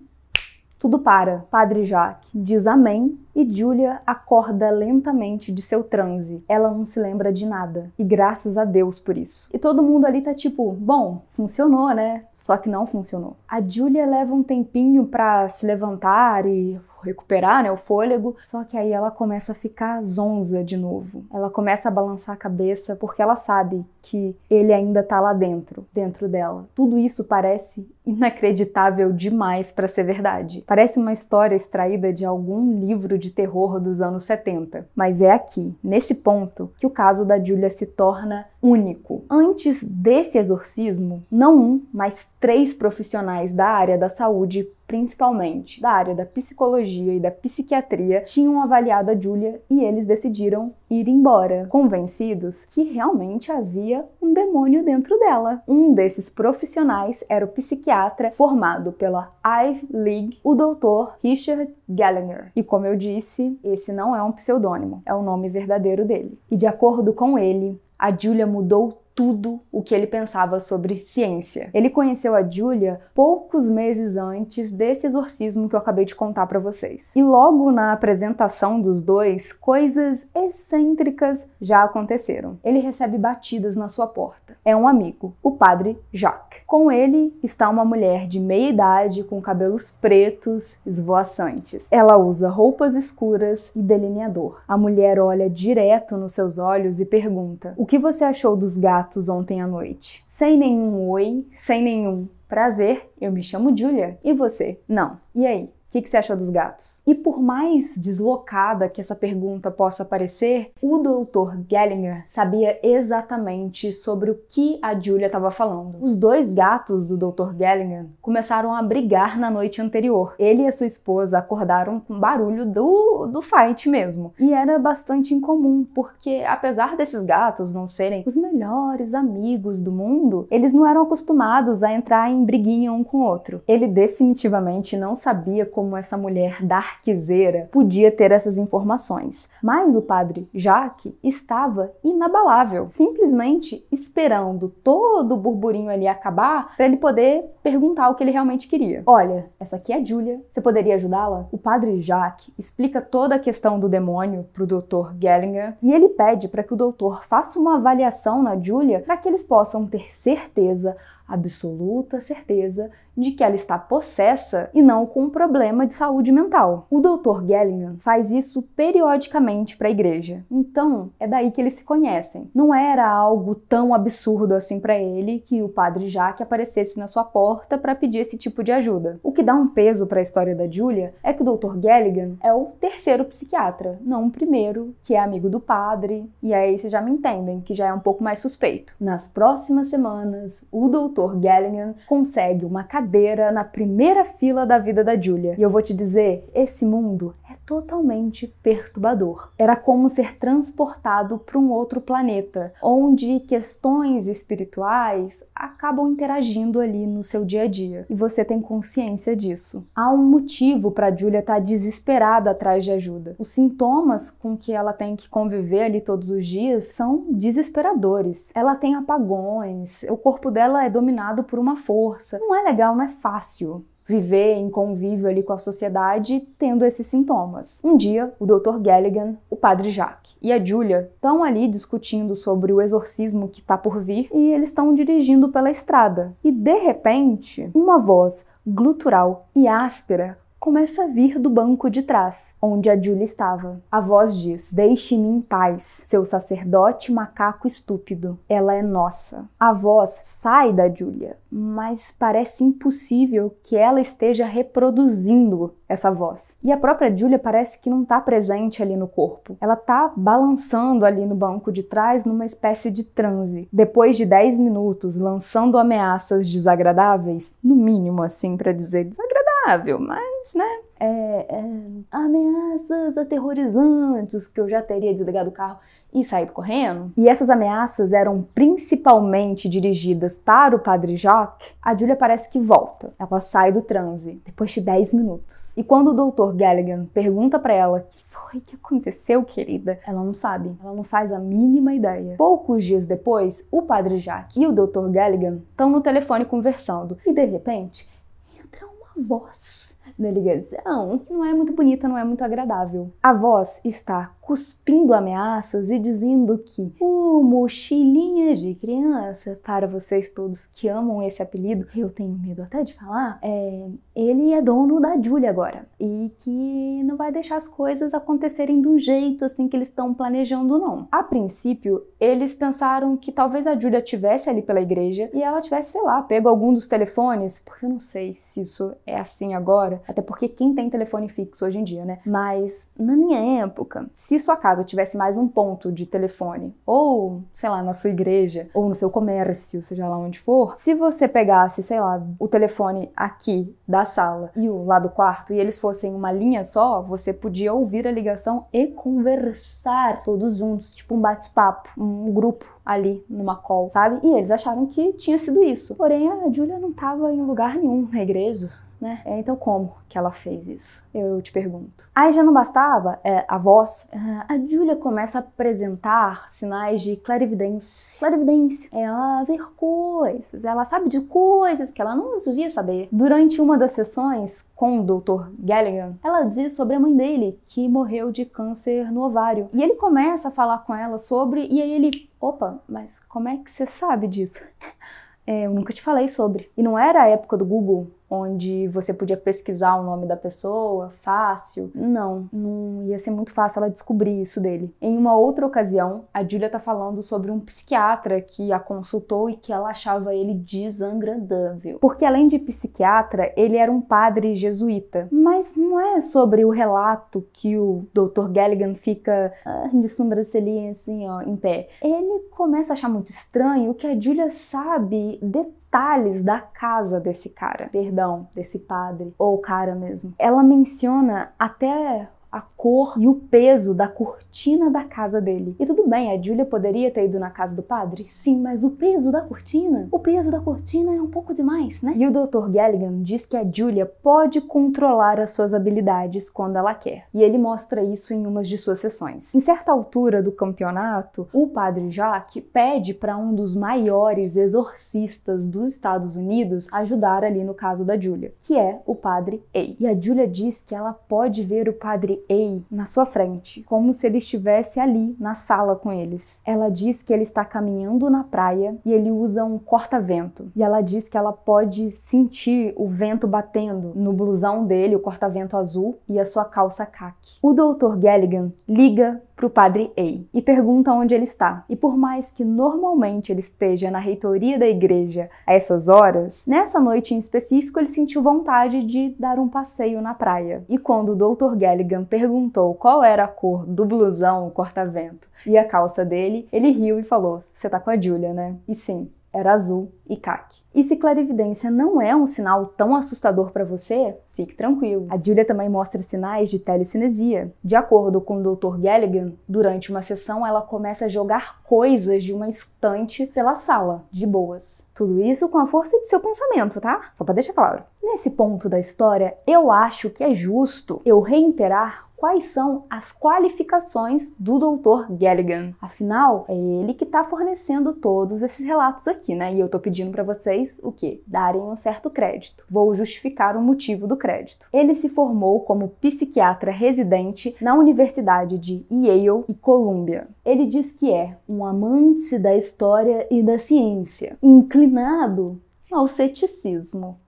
tudo 0.78 0.98
para. 0.98 1.46
Padre 1.50 1.86
Jacques 1.86 2.28
diz 2.34 2.66
amém 2.66 3.18
e 3.34 3.50
Julia 3.50 4.02
acorda 4.06 4.68
lentamente 4.70 5.50
de 5.50 5.62
seu 5.62 5.82
transe. 5.82 6.44
Ela 6.46 6.70
não 6.70 6.84
se 6.84 7.00
lembra 7.00 7.32
de 7.32 7.46
nada. 7.46 7.90
E 7.98 8.04
graças 8.04 8.58
a 8.58 8.66
Deus 8.66 8.98
por 9.00 9.16
isso. 9.16 9.48
E 9.50 9.58
todo 9.58 9.82
mundo 9.82 10.04
ali 10.04 10.20
tá 10.20 10.34
tipo, 10.34 10.72
bom, 10.72 11.22
funcionou, 11.30 11.94
né? 11.94 12.24
Só 12.34 12.58
que 12.58 12.68
não 12.68 12.86
funcionou. 12.86 13.34
A 13.48 13.62
Julia 13.62 14.04
leva 14.04 14.34
um 14.34 14.42
tempinho 14.42 15.06
para 15.06 15.48
se 15.48 15.64
levantar 15.64 16.44
e 16.44 16.78
recuperar 17.04 17.62
né, 17.62 17.70
o 17.70 17.76
fôlego, 17.76 18.36
só 18.38 18.64
que 18.64 18.76
aí 18.76 18.92
ela 18.92 19.10
começa 19.10 19.52
a 19.52 19.54
ficar 19.54 20.02
zonza 20.02 20.64
de 20.64 20.76
novo. 20.76 21.24
Ela 21.32 21.50
começa 21.50 21.88
a 21.88 21.92
balançar 21.92 22.34
a 22.34 22.38
cabeça 22.38 22.96
porque 22.96 23.22
ela 23.22 23.36
sabe 23.36 23.84
que 24.02 24.36
ele 24.50 24.72
ainda 24.72 25.02
tá 25.02 25.20
lá 25.20 25.32
dentro, 25.32 25.86
dentro 25.92 26.28
dela. 26.28 26.66
Tudo 26.74 26.98
isso 26.98 27.24
parece 27.24 27.86
inacreditável 28.06 29.12
demais 29.12 29.72
para 29.72 29.88
ser 29.88 30.04
verdade. 30.04 30.62
Parece 30.66 30.98
uma 30.98 31.12
história 31.12 31.56
extraída 31.56 32.12
de 32.12 32.24
algum 32.24 32.80
livro 32.80 33.18
de 33.18 33.30
terror 33.30 33.80
dos 33.80 34.00
anos 34.00 34.24
70. 34.24 34.88
Mas 34.94 35.22
é 35.22 35.30
aqui, 35.30 35.74
nesse 35.82 36.16
ponto, 36.16 36.70
que 36.78 36.86
o 36.86 36.90
caso 36.90 37.24
da 37.24 37.42
Julia 37.42 37.70
se 37.70 37.86
torna 37.86 38.46
único. 38.62 39.24
Antes 39.28 39.82
desse 39.82 40.38
exorcismo, 40.38 41.22
não 41.30 41.58
um, 41.58 41.82
mas 41.92 42.28
três 42.40 42.74
profissionais 42.74 43.54
da 43.54 43.66
área 43.66 43.98
da 43.98 44.08
saúde 44.08 44.68
principalmente 44.86 45.80
da 45.80 45.90
área 45.90 46.14
da 46.14 46.26
psicologia 46.26 47.14
e 47.14 47.18
da 47.18 47.30
psiquiatria, 47.30 48.20
tinham 48.20 48.60
avaliado 48.60 49.10
a 49.10 49.16
Julia 49.18 49.60
e 49.70 49.82
eles 49.82 50.06
decidiram 50.06 50.74
ir 50.90 51.08
embora, 51.08 51.66
convencidos 51.70 52.66
que 52.66 52.82
realmente 52.82 53.50
havia 53.50 54.04
um 54.20 54.32
demônio 54.32 54.84
dentro 54.84 55.18
dela. 55.18 55.62
Um 55.66 55.94
desses 55.94 56.28
profissionais 56.28 57.24
era 57.28 57.46
o 57.46 57.48
psiquiatra 57.48 57.93
formado 58.32 58.92
pela 58.92 59.30
Ivy 59.44 59.88
League, 59.92 60.38
o 60.42 60.54
Dr. 60.54 61.14
Richard 61.22 61.72
Gallagher. 61.88 62.50
E 62.56 62.62
como 62.62 62.86
eu 62.86 62.96
disse, 62.96 63.58
esse 63.62 63.92
não 63.92 64.14
é 64.16 64.22
um 64.22 64.32
pseudônimo, 64.32 65.02
é 65.06 65.14
o 65.14 65.22
nome 65.22 65.48
verdadeiro 65.48 66.04
dele. 66.04 66.38
E 66.50 66.56
de 66.56 66.66
acordo 66.66 67.12
com 67.12 67.38
ele, 67.38 67.80
a 67.98 68.10
Julia 68.10 68.46
mudou 68.46 69.03
tudo 69.14 69.60
o 69.70 69.82
que 69.82 69.94
ele 69.94 70.06
pensava 70.06 70.58
sobre 70.58 70.98
ciência. 70.98 71.70
Ele 71.72 71.88
conheceu 71.88 72.34
a 72.34 72.42
Julia 72.42 73.00
poucos 73.14 73.70
meses 73.70 74.16
antes 74.16 74.72
desse 74.72 75.06
exorcismo 75.06 75.68
que 75.68 75.74
eu 75.74 75.78
acabei 75.78 76.04
de 76.04 76.14
contar 76.14 76.46
para 76.46 76.58
vocês. 76.58 77.14
E 77.14 77.22
logo 77.22 77.70
na 77.70 77.92
apresentação 77.92 78.80
dos 78.80 79.02
dois, 79.02 79.52
coisas 79.52 80.26
excêntricas 80.34 81.48
já 81.60 81.84
aconteceram. 81.84 82.58
Ele 82.64 82.80
recebe 82.80 83.16
batidas 83.16 83.76
na 83.76 83.88
sua 83.88 84.06
porta. 84.06 84.56
É 84.64 84.74
um 84.74 84.88
amigo, 84.88 85.34
o 85.42 85.52
padre 85.52 85.98
Jacques. 86.12 86.62
Com 86.66 86.90
ele 86.90 87.38
está 87.42 87.68
uma 87.68 87.84
mulher 87.84 88.26
de 88.26 88.40
meia 88.40 88.70
idade 88.70 89.22
com 89.22 89.40
cabelos 89.40 89.92
pretos 89.92 90.76
esvoaçantes. 90.84 91.86
Ela 91.90 92.16
usa 92.16 92.48
roupas 92.48 92.94
escuras 92.94 93.70
e 93.76 93.80
delineador. 93.80 94.60
A 94.66 94.76
mulher 94.76 95.20
olha 95.20 95.48
direto 95.48 96.16
nos 96.16 96.32
seus 96.32 96.58
olhos 96.58 97.00
e 97.00 97.06
pergunta: 97.06 97.74
"O 97.76 97.86
que 97.86 97.98
você 97.98 98.24
achou 98.24 98.56
dos 98.56 98.76
gatos 98.76 99.03
ontem 99.28 99.60
à 99.60 99.66
noite. 99.66 100.24
Sem 100.26 100.56
nenhum 100.58 101.08
oi, 101.08 101.46
sem 101.52 101.82
nenhum 101.82 102.28
prazer, 102.48 103.10
eu 103.20 103.32
me 103.32 103.42
chamo 103.42 103.76
Julia. 103.76 104.18
E 104.22 104.32
você? 104.32 104.78
Não. 104.88 105.18
E 105.34 105.46
aí? 105.46 105.68
O 105.94 105.96
que, 105.96 106.02
que, 106.02 106.10
você 106.10 106.16
achou 106.16 106.36
dos 106.36 106.50
gatos? 106.50 107.00
E 107.06 107.14
por 107.14 107.40
mais 107.40 107.96
deslocada 107.96 108.88
que 108.88 109.00
essa 109.00 109.14
pergunta 109.14 109.70
possa 109.70 110.04
parecer, 110.04 110.72
o 110.82 110.98
Dr. 110.98 111.56
Gallagher 111.70 112.24
sabia 112.26 112.80
exatamente 112.82 113.92
sobre 113.92 114.32
o 114.32 114.40
que 114.48 114.76
a 114.82 114.98
Julia 114.98 115.26
estava 115.26 115.52
falando. 115.52 116.02
Os 116.02 116.16
dois 116.16 116.52
gatos 116.52 117.04
do 117.04 117.16
Dr. 117.16 117.54
Gallagher 117.54 118.06
começaram 118.20 118.74
a 118.74 118.82
brigar 118.82 119.38
na 119.38 119.48
noite 119.52 119.80
anterior. 119.80 120.34
Ele 120.36 120.62
e 120.62 120.66
a 120.66 120.72
sua 120.72 120.88
esposa 120.88 121.38
acordaram 121.38 122.00
com 122.00 122.18
barulho 122.18 122.66
do, 122.66 123.28
do 123.28 123.40
fight 123.40 123.88
mesmo. 123.88 124.34
E 124.40 124.52
era 124.52 124.80
bastante 124.80 125.32
incomum, 125.32 125.86
porque 125.94 126.42
apesar 126.44 126.96
desses 126.96 127.24
gatos 127.24 127.72
não 127.72 127.86
serem 127.86 128.24
os 128.26 128.34
melhores 128.34 129.14
amigos 129.14 129.80
do 129.80 129.92
mundo, 129.92 130.48
eles 130.50 130.72
não 130.72 130.84
eram 130.84 131.02
acostumados 131.02 131.84
a 131.84 131.92
entrar 131.92 132.28
em 132.32 132.44
briguinha 132.44 132.92
um 132.92 133.04
com 133.04 133.18
o 133.18 133.24
outro. 133.24 133.62
Ele 133.68 133.86
definitivamente 133.86 134.96
não 134.96 135.14
sabia 135.14 135.64
como 135.64 135.83
como 135.84 135.98
essa 135.98 136.16
mulher 136.16 136.64
darquiseira 136.64 137.68
podia 137.70 138.10
ter 138.10 138.32
essas 138.32 138.56
informações. 138.56 139.50
Mas 139.62 139.94
o 139.94 140.00
padre 140.00 140.48
Jacques 140.54 141.12
estava 141.22 141.92
inabalável, 142.02 142.88
simplesmente 142.88 143.86
esperando 143.92 144.70
todo 144.82 145.34
o 145.34 145.36
burburinho 145.36 145.90
ali 145.90 146.08
acabar 146.08 146.74
para 146.74 146.86
ele 146.86 146.96
poder 146.96 147.44
perguntar 147.62 148.08
o 148.08 148.14
que 148.14 148.24
ele 148.24 148.30
realmente 148.30 148.66
queria. 148.66 149.02
Olha, 149.04 149.50
essa 149.60 149.76
aqui 149.76 149.92
é 149.92 149.96
a 149.96 150.04
Julia, 150.04 150.40
você 150.52 150.60
poderia 150.62 150.94
ajudá-la? 150.94 151.46
O 151.52 151.58
padre 151.58 152.00
Jacques 152.00 152.50
explica 152.58 153.02
toda 153.02 153.34
a 153.34 153.38
questão 153.38 153.78
do 153.78 153.88
demônio 153.88 154.46
pro 154.54 154.66
Dr. 154.66 155.12
Gellinger 155.20 155.76
e 155.82 155.92
ele 155.92 156.08
pede 156.08 156.48
para 156.48 156.62
que 156.62 156.72
o 156.72 156.78
doutor 156.78 157.24
faça 157.24 157.60
uma 157.60 157.76
avaliação 157.76 158.42
na 158.42 158.58
Julia 158.58 159.00
para 159.00 159.18
que 159.18 159.28
eles 159.28 159.44
possam 159.44 159.86
ter 159.86 160.14
certeza 160.14 160.96
absoluta 161.26 162.20
certeza 162.20 162.90
de 163.16 163.30
que 163.30 163.42
ela 163.42 163.54
está 163.54 163.78
possessa 163.78 164.70
e 164.74 164.82
não 164.82 165.06
com 165.06 165.24
um 165.24 165.30
problema 165.30 165.86
de 165.86 165.92
saúde 165.92 166.32
mental. 166.32 166.86
O 166.90 167.00
Dr. 167.00 167.46
Gellingham 167.46 167.96
faz 168.00 168.30
isso 168.30 168.62
periodicamente 168.76 169.76
para 169.76 169.88
a 169.88 169.90
igreja. 169.90 170.44
Então, 170.50 171.10
é 171.18 171.26
daí 171.26 171.50
que 171.50 171.60
eles 171.60 171.74
se 171.74 171.84
conhecem. 171.84 172.50
Não 172.54 172.74
era 172.74 173.08
algo 173.08 173.54
tão 173.54 173.94
absurdo 173.94 174.54
assim 174.54 174.80
para 174.80 174.98
ele 174.98 175.38
que 175.46 175.62
o 175.62 175.68
padre 175.68 176.08
Jaque 176.08 176.42
aparecesse 176.42 176.98
na 176.98 177.06
sua 177.06 177.24
porta 177.24 177.78
para 177.78 177.94
pedir 177.94 178.18
esse 178.18 178.36
tipo 178.38 178.62
de 178.62 178.72
ajuda. 178.72 179.18
O 179.22 179.32
que 179.32 179.42
dá 179.42 179.54
um 179.54 179.68
peso 179.68 180.06
para 180.06 180.20
a 180.20 180.22
história 180.22 180.54
da 180.54 180.68
Julia 180.68 181.14
é 181.22 181.32
que 181.32 181.42
o 181.42 181.56
Dr. 181.56 181.78
Gelligan 181.80 182.36
é 182.42 182.52
o 182.52 182.66
terceiro 182.80 183.24
psiquiatra, 183.24 183.98
não 184.02 184.26
o 184.26 184.30
primeiro, 184.30 184.94
que 185.04 185.14
é 185.14 185.18
amigo 185.18 185.48
do 185.48 185.60
padre, 185.60 186.28
e 186.42 186.52
aí 186.52 186.78
vocês 186.78 186.92
já 186.92 187.00
me 187.00 187.12
entendem 187.12 187.60
que 187.60 187.74
já 187.74 187.86
é 187.86 187.92
um 187.92 188.00
pouco 188.00 188.22
mais 188.22 188.40
suspeito. 188.40 188.94
Nas 189.00 189.30
próximas 189.30 189.88
semanas, 189.88 190.68
o 190.72 190.88
Dr. 190.88 191.38
Galligan 191.38 191.94
consegue 192.06 192.64
uma 192.64 192.84
cadeira 192.84 193.03
na 193.52 193.64
primeira 193.64 194.24
fila 194.24 194.64
da 194.64 194.78
vida 194.78 195.04
da 195.04 195.20
Julia. 195.20 195.54
E 195.58 195.62
eu 195.62 195.70
vou 195.70 195.82
te 195.82 195.94
dizer, 195.94 196.48
esse 196.54 196.84
mundo 196.84 197.34
totalmente 197.66 198.46
perturbador. 198.62 199.50
Era 199.58 199.76
como 199.76 200.08
ser 200.08 200.36
transportado 200.38 201.38
para 201.38 201.58
um 201.58 201.70
outro 201.70 202.00
planeta, 202.00 202.72
onde 202.82 203.40
questões 203.40 204.26
espirituais 204.26 205.44
acabam 205.54 206.10
interagindo 206.10 206.80
ali 206.80 207.06
no 207.06 207.24
seu 207.24 207.44
dia 207.44 207.62
a 207.62 207.66
dia. 207.66 208.06
E 208.08 208.14
você 208.14 208.44
tem 208.44 208.60
consciência 208.60 209.34
disso. 209.34 209.86
Há 209.94 210.10
um 210.10 210.24
motivo 210.24 210.90
para 210.90 211.14
Julia 211.14 211.40
estar 211.40 211.54
tá 211.54 211.60
desesperada 211.60 212.50
atrás 212.50 212.84
de 212.84 212.92
ajuda. 212.92 213.36
Os 213.38 213.48
sintomas 213.48 214.30
com 214.30 214.56
que 214.56 214.72
ela 214.72 214.92
tem 214.92 215.16
que 215.16 215.28
conviver 215.28 215.84
ali 215.84 216.00
todos 216.00 216.30
os 216.30 216.46
dias 216.46 216.86
são 216.86 217.26
desesperadores. 217.30 218.52
Ela 218.54 218.74
tem 218.74 218.94
apagões, 218.94 220.02
o 220.04 220.16
corpo 220.16 220.50
dela 220.50 220.84
é 220.84 220.90
dominado 220.90 221.44
por 221.44 221.58
uma 221.58 221.76
força. 221.76 222.38
Não 222.38 222.54
é 222.54 222.62
legal, 222.62 222.94
não 222.94 223.04
é 223.04 223.08
fácil 223.08 223.84
viver 224.06 224.54
em 224.54 224.70
convívio 224.70 225.28
ali 225.28 225.42
com 225.42 225.52
a 225.52 225.58
sociedade 225.58 226.46
tendo 226.58 226.84
esses 226.84 227.06
sintomas. 227.06 227.80
Um 227.84 227.96
dia, 227.96 228.32
o 228.38 228.46
Dr. 228.46 228.78
Galligan, 228.80 229.36
o 229.50 229.56
padre 229.56 229.90
Jacques 229.90 230.36
e 230.42 230.52
a 230.52 230.62
Julia 230.62 231.10
estão 231.14 231.42
ali 231.42 231.68
discutindo 231.68 232.36
sobre 232.36 232.72
o 232.72 232.80
exorcismo 232.80 233.48
que 233.48 233.60
está 233.60 233.78
por 233.78 234.02
vir 234.02 234.28
e 234.32 234.52
eles 234.52 234.70
estão 234.70 234.94
dirigindo 234.94 235.48
pela 235.48 235.70
estrada. 235.70 236.34
E 236.42 236.52
de 236.52 236.78
repente, 236.78 237.70
uma 237.74 237.98
voz 237.98 238.50
glutural 238.66 239.48
e 239.54 239.66
áspera 239.68 240.38
começa 240.64 241.04
a 241.04 241.06
vir 241.06 241.38
do 241.38 241.50
banco 241.50 241.90
de 241.90 242.00
trás, 242.00 242.54
onde 242.60 242.88
a 242.88 242.98
Julia 242.98 243.24
estava. 243.24 243.82
A 243.92 244.00
voz 244.00 244.34
diz: 244.38 244.72
Deixe-me 244.72 245.28
em 245.28 245.38
paz, 245.42 246.06
seu 246.08 246.24
sacerdote 246.24 247.12
macaco 247.12 247.66
estúpido. 247.66 248.38
Ela 248.48 248.72
é 248.72 248.82
nossa. 248.82 249.44
A 249.60 249.74
voz 249.74 250.22
sai 250.24 250.72
da 250.72 250.88
Julia, 250.88 251.36
mas 251.56 252.10
parece 252.10 252.64
impossível 252.64 253.54
que 253.62 253.76
ela 253.76 254.00
esteja 254.00 254.44
reproduzindo 254.44 255.72
essa 255.88 256.10
voz. 256.10 256.58
E 256.64 256.72
a 256.72 256.76
própria 256.76 257.16
Julia 257.16 257.38
parece 257.38 257.78
que 257.78 257.88
não 257.88 258.02
está 258.02 258.20
presente 258.20 258.82
ali 258.82 258.96
no 258.96 259.06
corpo. 259.06 259.56
Ela 259.60 259.74
está 259.74 260.12
balançando 260.16 261.06
ali 261.06 261.24
no 261.24 261.36
banco 261.36 261.70
de 261.70 261.84
trás 261.84 262.24
numa 262.24 262.44
espécie 262.44 262.90
de 262.90 263.04
transe. 263.04 263.68
Depois 263.72 264.16
de 264.16 264.26
10 264.26 264.58
minutos 264.58 265.16
lançando 265.16 265.78
ameaças 265.78 266.48
desagradáveis, 266.48 267.56
no 267.62 267.76
mínimo 267.76 268.24
assim 268.24 268.56
para 268.56 268.72
dizer 268.72 269.04
desagradável, 269.04 270.00
mas 270.00 270.54
né, 270.56 270.80
é, 270.98 271.06
é, 271.06 271.64
ameaças 272.10 273.16
aterrorizantes 273.18 274.46
que 274.46 274.60
eu 274.60 274.68
já 274.68 274.80
teria 274.82 275.12
desligado 275.12 275.50
o 275.50 275.52
carro 275.52 275.78
e 276.12 276.24
saído 276.24 276.52
correndo. 276.52 277.12
E 277.16 277.28
essas 277.28 277.50
ameaças 277.50 278.12
eram 278.12 278.46
principalmente 278.54 279.68
dirigidas 279.68 280.38
para 280.38 280.76
o 280.76 280.78
padre 280.78 281.16
Jacques. 281.16 281.74
A 281.82 281.94
Julia 281.94 282.16
parece 282.16 282.50
que 282.50 282.58
volta. 282.58 283.12
Ela 283.18 283.40
sai 283.40 283.72
do 283.72 283.82
transe 283.82 284.40
depois 284.44 284.70
de 284.70 284.80
10 284.80 285.14
minutos. 285.14 285.76
E 285.76 285.82
quando 285.82 286.08
o 286.10 286.30
Dr. 286.30 286.56
Galligan 286.56 287.06
pergunta 287.12 287.58
para 287.58 287.74
ela 287.74 287.98
o 287.98 288.16
que 288.16 288.24
foi 288.28 288.60
que 288.60 288.76
aconteceu, 288.76 289.42
querida, 289.42 289.98
ela 290.06 290.22
não 290.22 290.34
sabe. 290.34 290.72
Ela 290.82 290.94
não 290.94 291.04
faz 291.04 291.32
a 291.32 291.38
mínima 291.38 291.94
ideia. 291.94 292.36
Poucos 292.36 292.84
dias 292.84 293.08
depois, 293.08 293.68
o 293.72 293.82
padre 293.82 294.20
Jacques 294.20 294.56
e 294.56 294.66
o 294.66 294.72
Dr. 294.72 295.08
Galligan 295.10 295.60
estão 295.70 295.90
no 295.90 296.00
telefone 296.00 296.44
conversando 296.44 297.18
e 297.26 297.32
de 297.32 297.44
repente 297.44 298.08
entra 298.56 298.86
uma 298.86 299.26
voz 299.26 299.83
na 300.18 300.30
ligação, 300.30 301.22
não 301.28 301.44
é 301.44 301.52
muito 301.52 301.72
bonita, 301.72 302.08
não 302.08 302.16
é 302.16 302.24
muito 302.24 302.42
agradável. 302.42 303.10
A 303.22 303.32
voz 303.32 303.80
está 303.84 304.32
cuspindo 304.40 305.14
ameaças 305.14 305.90
e 305.90 305.98
dizendo 305.98 306.58
que 306.58 306.92
o 307.00 307.42
mochilinha 307.42 308.54
de 308.54 308.74
criança, 308.74 309.58
para 309.64 309.86
vocês 309.86 310.32
todos 310.32 310.66
que 310.66 310.86
amam 310.86 311.22
esse 311.22 311.42
apelido, 311.42 311.86
eu 311.96 312.10
tenho 312.10 312.38
medo 312.38 312.62
até 312.62 312.82
de 312.82 312.94
falar, 312.94 313.38
é, 313.42 313.88
ele 314.14 314.52
é 314.52 314.60
dono 314.60 315.00
da 315.00 315.18
Julia 315.20 315.48
agora 315.48 315.86
e 315.98 316.30
que 316.40 317.02
não 317.04 317.16
vai 317.16 317.32
deixar 317.32 317.56
as 317.56 317.68
coisas 317.68 318.12
acontecerem 318.12 318.82
do 318.82 318.98
jeito 318.98 319.44
assim 319.44 319.66
que 319.66 319.76
eles 319.76 319.88
estão 319.88 320.12
planejando 320.12 320.78
não. 320.78 321.08
A 321.10 321.22
princípio, 321.22 322.04
eles 322.20 322.54
pensaram 322.54 323.16
que 323.16 323.32
talvez 323.32 323.66
a 323.66 323.78
Julia 323.78 324.02
tivesse 324.02 324.50
ali 324.50 324.60
pela 324.60 324.80
igreja 324.80 325.30
e 325.32 325.42
ela 325.42 325.62
tivesse, 325.62 325.92
sei 325.92 326.02
lá, 326.02 326.20
pego 326.22 326.48
algum 326.48 326.74
dos 326.74 326.86
telefones, 326.86 327.60
porque 327.64 327.86
eu 327.86 327.90
não 327.90 328.00
sei 328.00 328.34
se 328.34 328.62
isso 328.62 328.92
é 329.06 329.18
assim 329.18 329.54
agora, 329.54 330.02
até 330.06 330.22
porque 330.22 330.48
quem 330.48 330.74
tem 330.74 330.90
telefone 330.90 331.28
fixo 331.28 331.64
hoje 331.64 331.78
em 331.78 331.84
dia, 331.84 332.04
né? 332.04 332.18
Mas 332.24 332.88
na 332.98 333.16
minha 333.16 333.62
época, 333.62 334.08
se 334.14 334.38
sua 334.38 334.56
casa 334.56 334.84
tivesse 334.84 335.16
mais 335.16 335.36
um 335.36 335.48
ponto 335.48 335.90
de 335.90 336.06
telefone, 336.06 336.74
ou, 336.86 337.42
sei 337.52 337.68
lá, 337.68 337.82
na 337.82 337.92
sua 337.92 338.10
igreja, 338.10 338.68
ou 338.74 338.88
no 338.88 338.94
seu 338.94 339.10
comércio, 339.10 339.82
seja 339.82 340.08
lá 340.08 340.18
onde 340.18 340.38
for, 340.38 340.76
se 340.78 340.94
você 340.94 341.28
pegasse, 341.28 341.82
sei 341.82 342.00
lá, 342.00 342.22
o 342.38 342.48
telefone 342.48 343.10
aqui 343.16 343.74
da 343.86 344.04
sala 344.04 344.50
e 344.56 344.68
o 344.68 344.84
lá 344.84 344.98
do 344.98 345.08
quarto 345.08 345.52
e 345.52 345.58
eles 345.58 345.78
fossem 345.78 346.14
uma 346.14 346.32
linha 346.32 346.64
só, 346.64 347.02
você 347.02 347.32
podia 347.32 347.72
ouvir 347.72 348.06
a 348.06 348.12
ligação 348.12 348.66
e 348.72 348.86
conversar 348.86 350.22
todos 350.24 350.58
juntos, 350.58 350.94
tipo 350.94 351.14
um 351.14 351.20
bate-papo, 351.20 351.88
um 351.98 352.32
grupo 352.32 352.64
ali 352.84 353.24
numa 353.28 353.56
call, 353.56 353.90
sabe? 353.92 354.20
E 354.26 354.36
eles 354.36 354.50
acharam 354.50 354.86
que 354.86 355.14
tinha 355.14 355.38
sido 355.38 355.62
isso. 355.62 355.96
Porém, 355.96 356.28
a 356.28 356.50
Julia 356.50 356.78
não 356.78 356.90
estava 356.90 357.32
em 357.32 357.42
lugar 357.42 357.76
nenhum 357.76 358.08
na 358.12 358.22
igreja, 358.22 358.70
né? 359.04 359.20
É, 359.26 359.38
então 359.38 359.54
como 359.54 359.92
que 360.08 360.16
ela 360.16 360.32
fez 360.32 360.66
isso? 360.66 361.06
Eu 361.12 361.42
te 361.42 361.52
pergunto. 361.52 362.08
Aí 362.14 362.32
já 362.32 362.42
não 362.42 362.54
bastava 362.54 363.20
é, 363.22 363.44
a 363.46 363.58
voz, 363.58 364.08
é, 364.10 364.18
a 364.48 364.56
Julia 364.56 364.96
começa 364.96 365.38
a 365.38 365.40
apresentar 365.42 366.50
sinais 366.50 367.02
de 367.02 367.16
clarividência. 367.16 368.18
Clarividência 368.18 368.88
é 368.96 369.02
ela 369.02 369.44
ver 369.44 369.62
coisas, 369.76 370.64
ela 370.64 370.86
sabe 370.86 371.10
de 371.10 371.20
coisas 371.20 371.90
que 371.90 372.00
ela 372.00 372.16
não 372.16 372.38
devia 372.38 372.70
saber. 372.70 373.08
Durante 373.12 373.60
uma 373.60 373.76
das 373.76 373.92
sessões 373.92 374.72
com 374.74 375.00
o 375.00 375.04
Dr. 375.04 375.50
Galligan, 375.58 376.14
ela 376.24 376.44
diz 376.44 376.72
sobre 376.72 376.96
a 376.96 377.00
mãe 377.00 377.14
dele 377.14 377.60
que 377.66 377.86
morreu 377.86 378.32
de 378.32 378.46
câncer 378.46 379.12
no 379.12 379.22
ovário. 379.22 379.68
E 379.74 379.82
ele 379.82 379.96
começa 379.96 380.48
a 380.48 380.52
falar 380.52 380.78
com 380.78 380.94
ela 380.94 381.18
sobre, 381.18 381.68
e 381.70 381.82
aí 381.82 381.92
ele, 381.92 382.30
opa, 382.40 382.80
mas 382.88 383.20
como 383.28 383.48
é 383.48 383.58
que 383.58 383.70
você 383.70 383.84
sabe 383.84 384.26
disso? 384.26 384.66
É, 385.46 385.66
eu 385.66 385.74
nunca 385.74 385.92
te 385.92 386.02
falei 386.02 386.28
sobre. 386.28 386.70
E 386.76 386.82
não 386.82 386.98
era 386.98 387.22
a 387.22 387.28
época 387.28 387.56
do 387.56 387.64
Google, 387.64 388.10
onde 388.28 388.88
você 388.88 389.12
podia 389.12 389.36
pesquisar 389.36 389.96
o 389.96 390.02
nome 390.02 390.26
da 390.26 390.36
pessoa 390.36 391.10
fácil. 391.20 391.90
Não, 391.94 392.48
não 392.52 393.04
ia 393.04 393.18
ser 393.18 393.30
muito 393.30 393.52
fácil 393.52 393.80
ela 393.80 393.90
descobrir 393.90 394.40
isso 394.40 394.60
dele. 394.60 394.94
Em 395.00 395.16
uma 395.16 395.36
outra 395.36 395.66
ocasião, 395.66 396.24
a 396.32 396.42
Julia 396.42 396.70
tá 396.70 396.78
falando 396.78 397.22
sobre 397.22 397.50
um 397.50 397.60
psiquiatra 397.60 398.40
que 398.40 398.72
a 398.72 398.78
consultou 398.78 399.48
e 399.48 399.56
que 399.56 399.72
ela 399.72 399.90
achava 399.90 400.34
ele 400.34 400.54
desagradável. 400.54 401.98
Porque 402.00 402.24
além 402.24 402.48
de 402.48 402.58
psiquiatra, 402.58 403.52
ele 403.56 403.76
era 403.76 403.90
um 403.90 404.00
padre 404.00 404.56
jesuíta. 404.56 405.28
Mas 405.30 405.76
não 405.76 406.00
é 406.00 406.20
sobre 406.20 406.64
o 406.64 406.70
relato 406.70 407.46
que 407.52 407.76
o 407.76 408.06
Dr. 408.12 408.48
Galligan 408.50 408.94
fica 408.94 409.52
ah, 409.64 409.90
de 409.92 410.08
sobrancelhinha 410.08 410.92
assim, 410.92 411.28
ó, 411.28 411.42
em 411.42 411.56
pé. 411.56 411.88
Ele 412.02 412.40
começa 412.50 412.92
a 412.92 412.94
achar 412.94 413.08
muito 413.08 413.28
estranho 413.28 413.94
que 413.94 414.06
a 414.06 414.18
Julia 414.18 414.50
sabe 414.50 415.38
detalhes 415.42 415.83
detalhes 415.94 416.42
da 416.42 416.58
casa 416.58 417.20
desse 417.20 417.50
cara, 417.50 417.88
perdão, 417.92 418.48
desse 418.52 418.80
padre 418.80 419.32
ou 419.38 419.58
cara 419.58 419.94
mesmo. 419.94 420.34
Ela 420.36 420.60
menciona 420.60 421.52
até 421.56 422.28
a 422.50 422.60
cor 422.84 423.14
e 423.16 423.26
o 423.26 423.34
peso 423.34 423.94
da 423.94 424.06
cortina 424.06 424.90
da 424.90 425.04
casa 425.04 425.40
dele. 425.40 425.74
E 425.80 425.86
tudo 425.86 426.06
bem, 426.06 426.30
a 426.30 426.42
Julia 426.42 426.66
poderia 426.66 427.10
ter 427.10 427.24
ido 427.24 427.38
na 427.38 427.48
casa 427.48 427.74
do 427.74 427.82
padre? 427.82 428.26
Sim, 428.28 428.60
mas 428.60 428.84
o 428.84 428.90
peso 428.90 429.32
da 429.32 429.40
cortina? 429.40 430.06
O 430.12 430.18
peso 430.18 430.50
da 430.50 430.60
cortina 430.60 431.14
é 431.14 431.22
um 431.22 431.30
pouco 431.30 431.54
demais, 431.54 432.02
né? 432.02 432.12
E 432.14 432.26
o 432.26 432.30
Dr. 432.30 432.68
Galligan 432.68 433.22
diz 433.22 433.46
que 433.46 433.56
a 433.56 433.64
Julia 433.64 434.04
pode 434.04 434.60
controlar 434.60 435.40
as 435.40 435.52
suas 435.52 435.72
habilidades 435.72 436.50
quando 436.50 436.76
ela 436.76 436.92
quer. 436.92 437.24
E 437.32 437.42
ele 437.42 437.56
mostra 437.56 438.02
isso 438.02 438.34
em 438.34 438.46
umas 438.46 438.68
de 438.68 438.76
suas 438.76 438.98
sessões. 438.98 439.54
Em 439.54 439.62
certa 439.62 439.90
altura 439.90 440.42
do 440.42 440.52
campeonato, 440.52 441.48
o 441.54 441.66
padre 441.66 442.10
Jacques 442.10 442.62
pede 442.70 443.14
para 443.14 443.34
um 443.34 443.54
dos 443.54 443.74
maiores 443.74 444.56
exorcistas 444.56 445.70
dos 445.70 445.94
Estados 445.94 446.36
Unidos 446.36 446.92
ajudar 446.92 447.44
ali 447.44 447.64
no 447.64 447.72
caso 447.72 448.04
da 448.04 448.20
Julia, 448.20 448.52
que 448.64 448.76
é 448.76 449.00
o 449.06 449.14
padre 449.14 449.64
A. 449.74 449.94
E 449.98 450.06
a 450.06 450.14
Julia 450.14 450.46
diz 450.46 450.82
que 450.82 450.94
ela 450.94 451.14
pode 451.14 451.62
ver 451.62 451.88
o 451.88 451.94
padre 451.94 452.44
A 452.46 452.73
na 452.90 453.04
sua 453.04 453.26
frente, 453.26 453.82
como 453.82 454.14
se 454.14 454.26
ele 454.26 454.38
estivesse 454.38 454.98
ali 454.98 455.36
na 455.38 455.54
sala 455.54 455.96
com 455.96 456.12
eles. 456.12 456.62
Ela 456.64 456.88
diz 456.88 457.22
que 457.22 457.32
ele 457.32 457.42
está 457.42 457.64
caminhando 457.64 458.30
na 458.30 458.44
praia 458.44 458.96
e 459.04 459.12
ele 459.12 459.30
usa 459.30 459.64
um 459.64 459.78
corta-vento. 459.78 460.70
E 460.74 460.82
ela 460.82 461.00
diz 461.00 461.28
que 461.28 461.36
ela 461.36 461.52
pode 461.52 462.10
sentir 462.10 462.92
o 462.96 463.08
vento 463.08 463.46
batendo 463.46 464.12
no 464.14 464.32
blusão 464.32 464.86
dele, 464.86 465.16
o 465.16 465.20
corta-vento 465.20 465.76
azul 465.76 466.18
e 466.28 466.38
a 466.38 466.46
sua 466.46 466.64
calça 466.64 467.04
caque. 467.06 467.58
O 467.62 467.72
Dr. 467.72 468.16
Galligan 468.16 468.72
liga 468.88 469.42
para 469.64 469.66
o 469.66 469.70
padre 469.70 470.12
A 470.16 470.44
e 470.52 470.62
pergunta 470.62 471.12
onde 471.12 471.34
ele 471.34 471.44
está. 471.44 471.84
E 471.88 471.96
por 471.96 472.16
mais 472.16 472.50
que 472.50 472.64
normalmente 472.64 473.50
ele 473.50 473.60
esteja 473.60 474.10
na 474.10 474.18
reitoria 474.18 474.78
da 474.78 474.86
igreja 474.86 475.48
a 475.66 475.72
essas 475.72 476.08
horas, 476.08 476.66
nessa 476.66 477.00
noite 477.00 477.34
em 477.34 477.38
específico 477.38 477.98
ele 477.98 478.08
sentiu 478.08 478.42
vontade 478.42 479.04
de 479.04 479.34
dar 479.38 479.58
um 479.58 479.68
passeio 479.68 480.20
na 480.20 480.34
praia. 480.34 480.84
E 480.88 480.98
quando 480.98 481.32
o 481.32 481.54
Dr. 481.54 481.76
Galligan 481.76 482.24
perguntou 482.24 482.94
qual 482.94 483.24
era 483.24 483.44
a 483.44 483.48
cor 483.48 483.86
do 483.86 484.04
blusão, 484.04 484.66
o 484.66 484.70
corta-vento 484.70 485.48
e 485.66 485.78
a 485.78 485.84
calça 485.84 486.24
dele, 486.24 486.68
ele 486.72 486.90
riu 486.90 487.18
e 487.18 487.24
falou: 487.24 487.62
Você 487.72 487.88
tá 487.88 487.98
com 487.98 488.10
a 488.10 488.20
Julia, 488.20 488.52
né? 488.52 488.76
E 488.86 488.94
sim, 488.94 489.30
era 489.54 489.72
azul 489.72 490.12
e 490.28 490.36
caque. 490.36 490.82
E 490.94 491.02
se 491.02 491.16
clarividência 491.16 491.90
não 491.90 492.20
é 492.20 492.34
um 492.36 492.46
sinal 492.46 492.86
tão 492.86 493.16
assustador 493.16 493.70
para 493.70 493.84
você, 493.84 494.36
fique 494.52 494.74
tranquilo. 494.74 495.26
A 495.28 495.36
Julia 495.36 495.64
também 495.64 495.88
mostra 495.88 496.20
sinais 496.20 496.70
de 496.70 496.78
telecinesia. 496.78 497.72
De 497.82 497.96
acordo 497.96 498.40
com 498.40 498.58
o 498.58 498.76
Dr. 498.76 498.98
Galligan, 499.00 499.52
durante 499.68 500.10
uma 500.10 500.22
sessão 500.22 500.66
ela 500.66 500.82
começa 500.82 501.24
a 501.24 501.28
jogar 501.28 501.82
coisas 501.82 502.44
de 502.44 502.52
uma 502.52 502.68
estante 502.68 503.46
pela 503.46 503.74
sala, 503.74 504.24
de 504.30 504.46
boas. 504.46 505.08
Tudo 505.14 505.42
isso 505.42 505.68
com 505.68 505.78
a 505.78 505.86
força 505.86 506.18
de 506.20 506.28
seu 506.28 506.40
pensamento, 506.40 507.00
tá? 507.00 507.32
Só 507.34 507.44
para 507.44 507.54
deixar 507.54 507.72
claro. 507.72 508.02
Nesse 508.22 508.52
ponto 508.52 508.88
da 508.88 508.98
história, 508.98 509.56
eu 509.66 509.90
acho 509.90 510.30
que 510.30 510.42
é 510.42 510.54
justo 510.54 511.20
eu 511.24 511.40
reiterar 511.40 512.23
quais 512.36 512.64
são 512.64 513.04
as 513.08 513.32
qualificações 513.32 514.54
do 514.58 514.78
Dr. 514.78 515.32
Galligan. 515.32 515.94
Afinal, 516.00 516.64
é 516.68 516.74
ele 516.74 517.14
que 517.14 517.24
está 517.24 517.44
fornecendo 517.44 518.12
todos 518.12 518.62
esses 518.62 518.84
relatos 518.84 519.26
aqui, 519.26 519.54
né? 519.54 519.74
E 519.74 519.80
eu 519.80 519.88
tô 519.88 519.98
pedindo 519.98 520.30
para 520.30 520.42
vocês 520.42 520.98
o 521.02 521.10
quê? 521.10 521.40
Darem 521.46 521.80
um 521.80 521.96
certo 521.96 522.30
crédito. 522.30 522.86
Vou 522.90 523.14
justificar 523.14 523.76
o 523.76 523.82
motivo 523.82 524.26
do 524.26 524.36
crédito. 524.36 524.88
Ele 524.92 525.14
se 525.14 525.28
formou 525.28 525.80
como 525.80 526.08
psiquiatra 526.20 526.90
residente 526.90 527.76
na 527.80 527.94
Universidade 527.94 528.78
de 528.78 529.04
Yale 529.10 529.64
e 529.68 529.74
Columbia. 529.74 530.48
Ele 530.64 530.86
diz 530.86 531.12
que 531.12 531.32
é 531.32 531.56
um 531.68 531.84
amante 531.84 532.58
da 532.58 532.76
história 532.76 533.46
e 533.50 533.62
da 533.62 533.78
ciência, 533.78 534.56
inclinado 534.62 535.80
ao 536.10 536.26
ceticismo. 536.26 537.38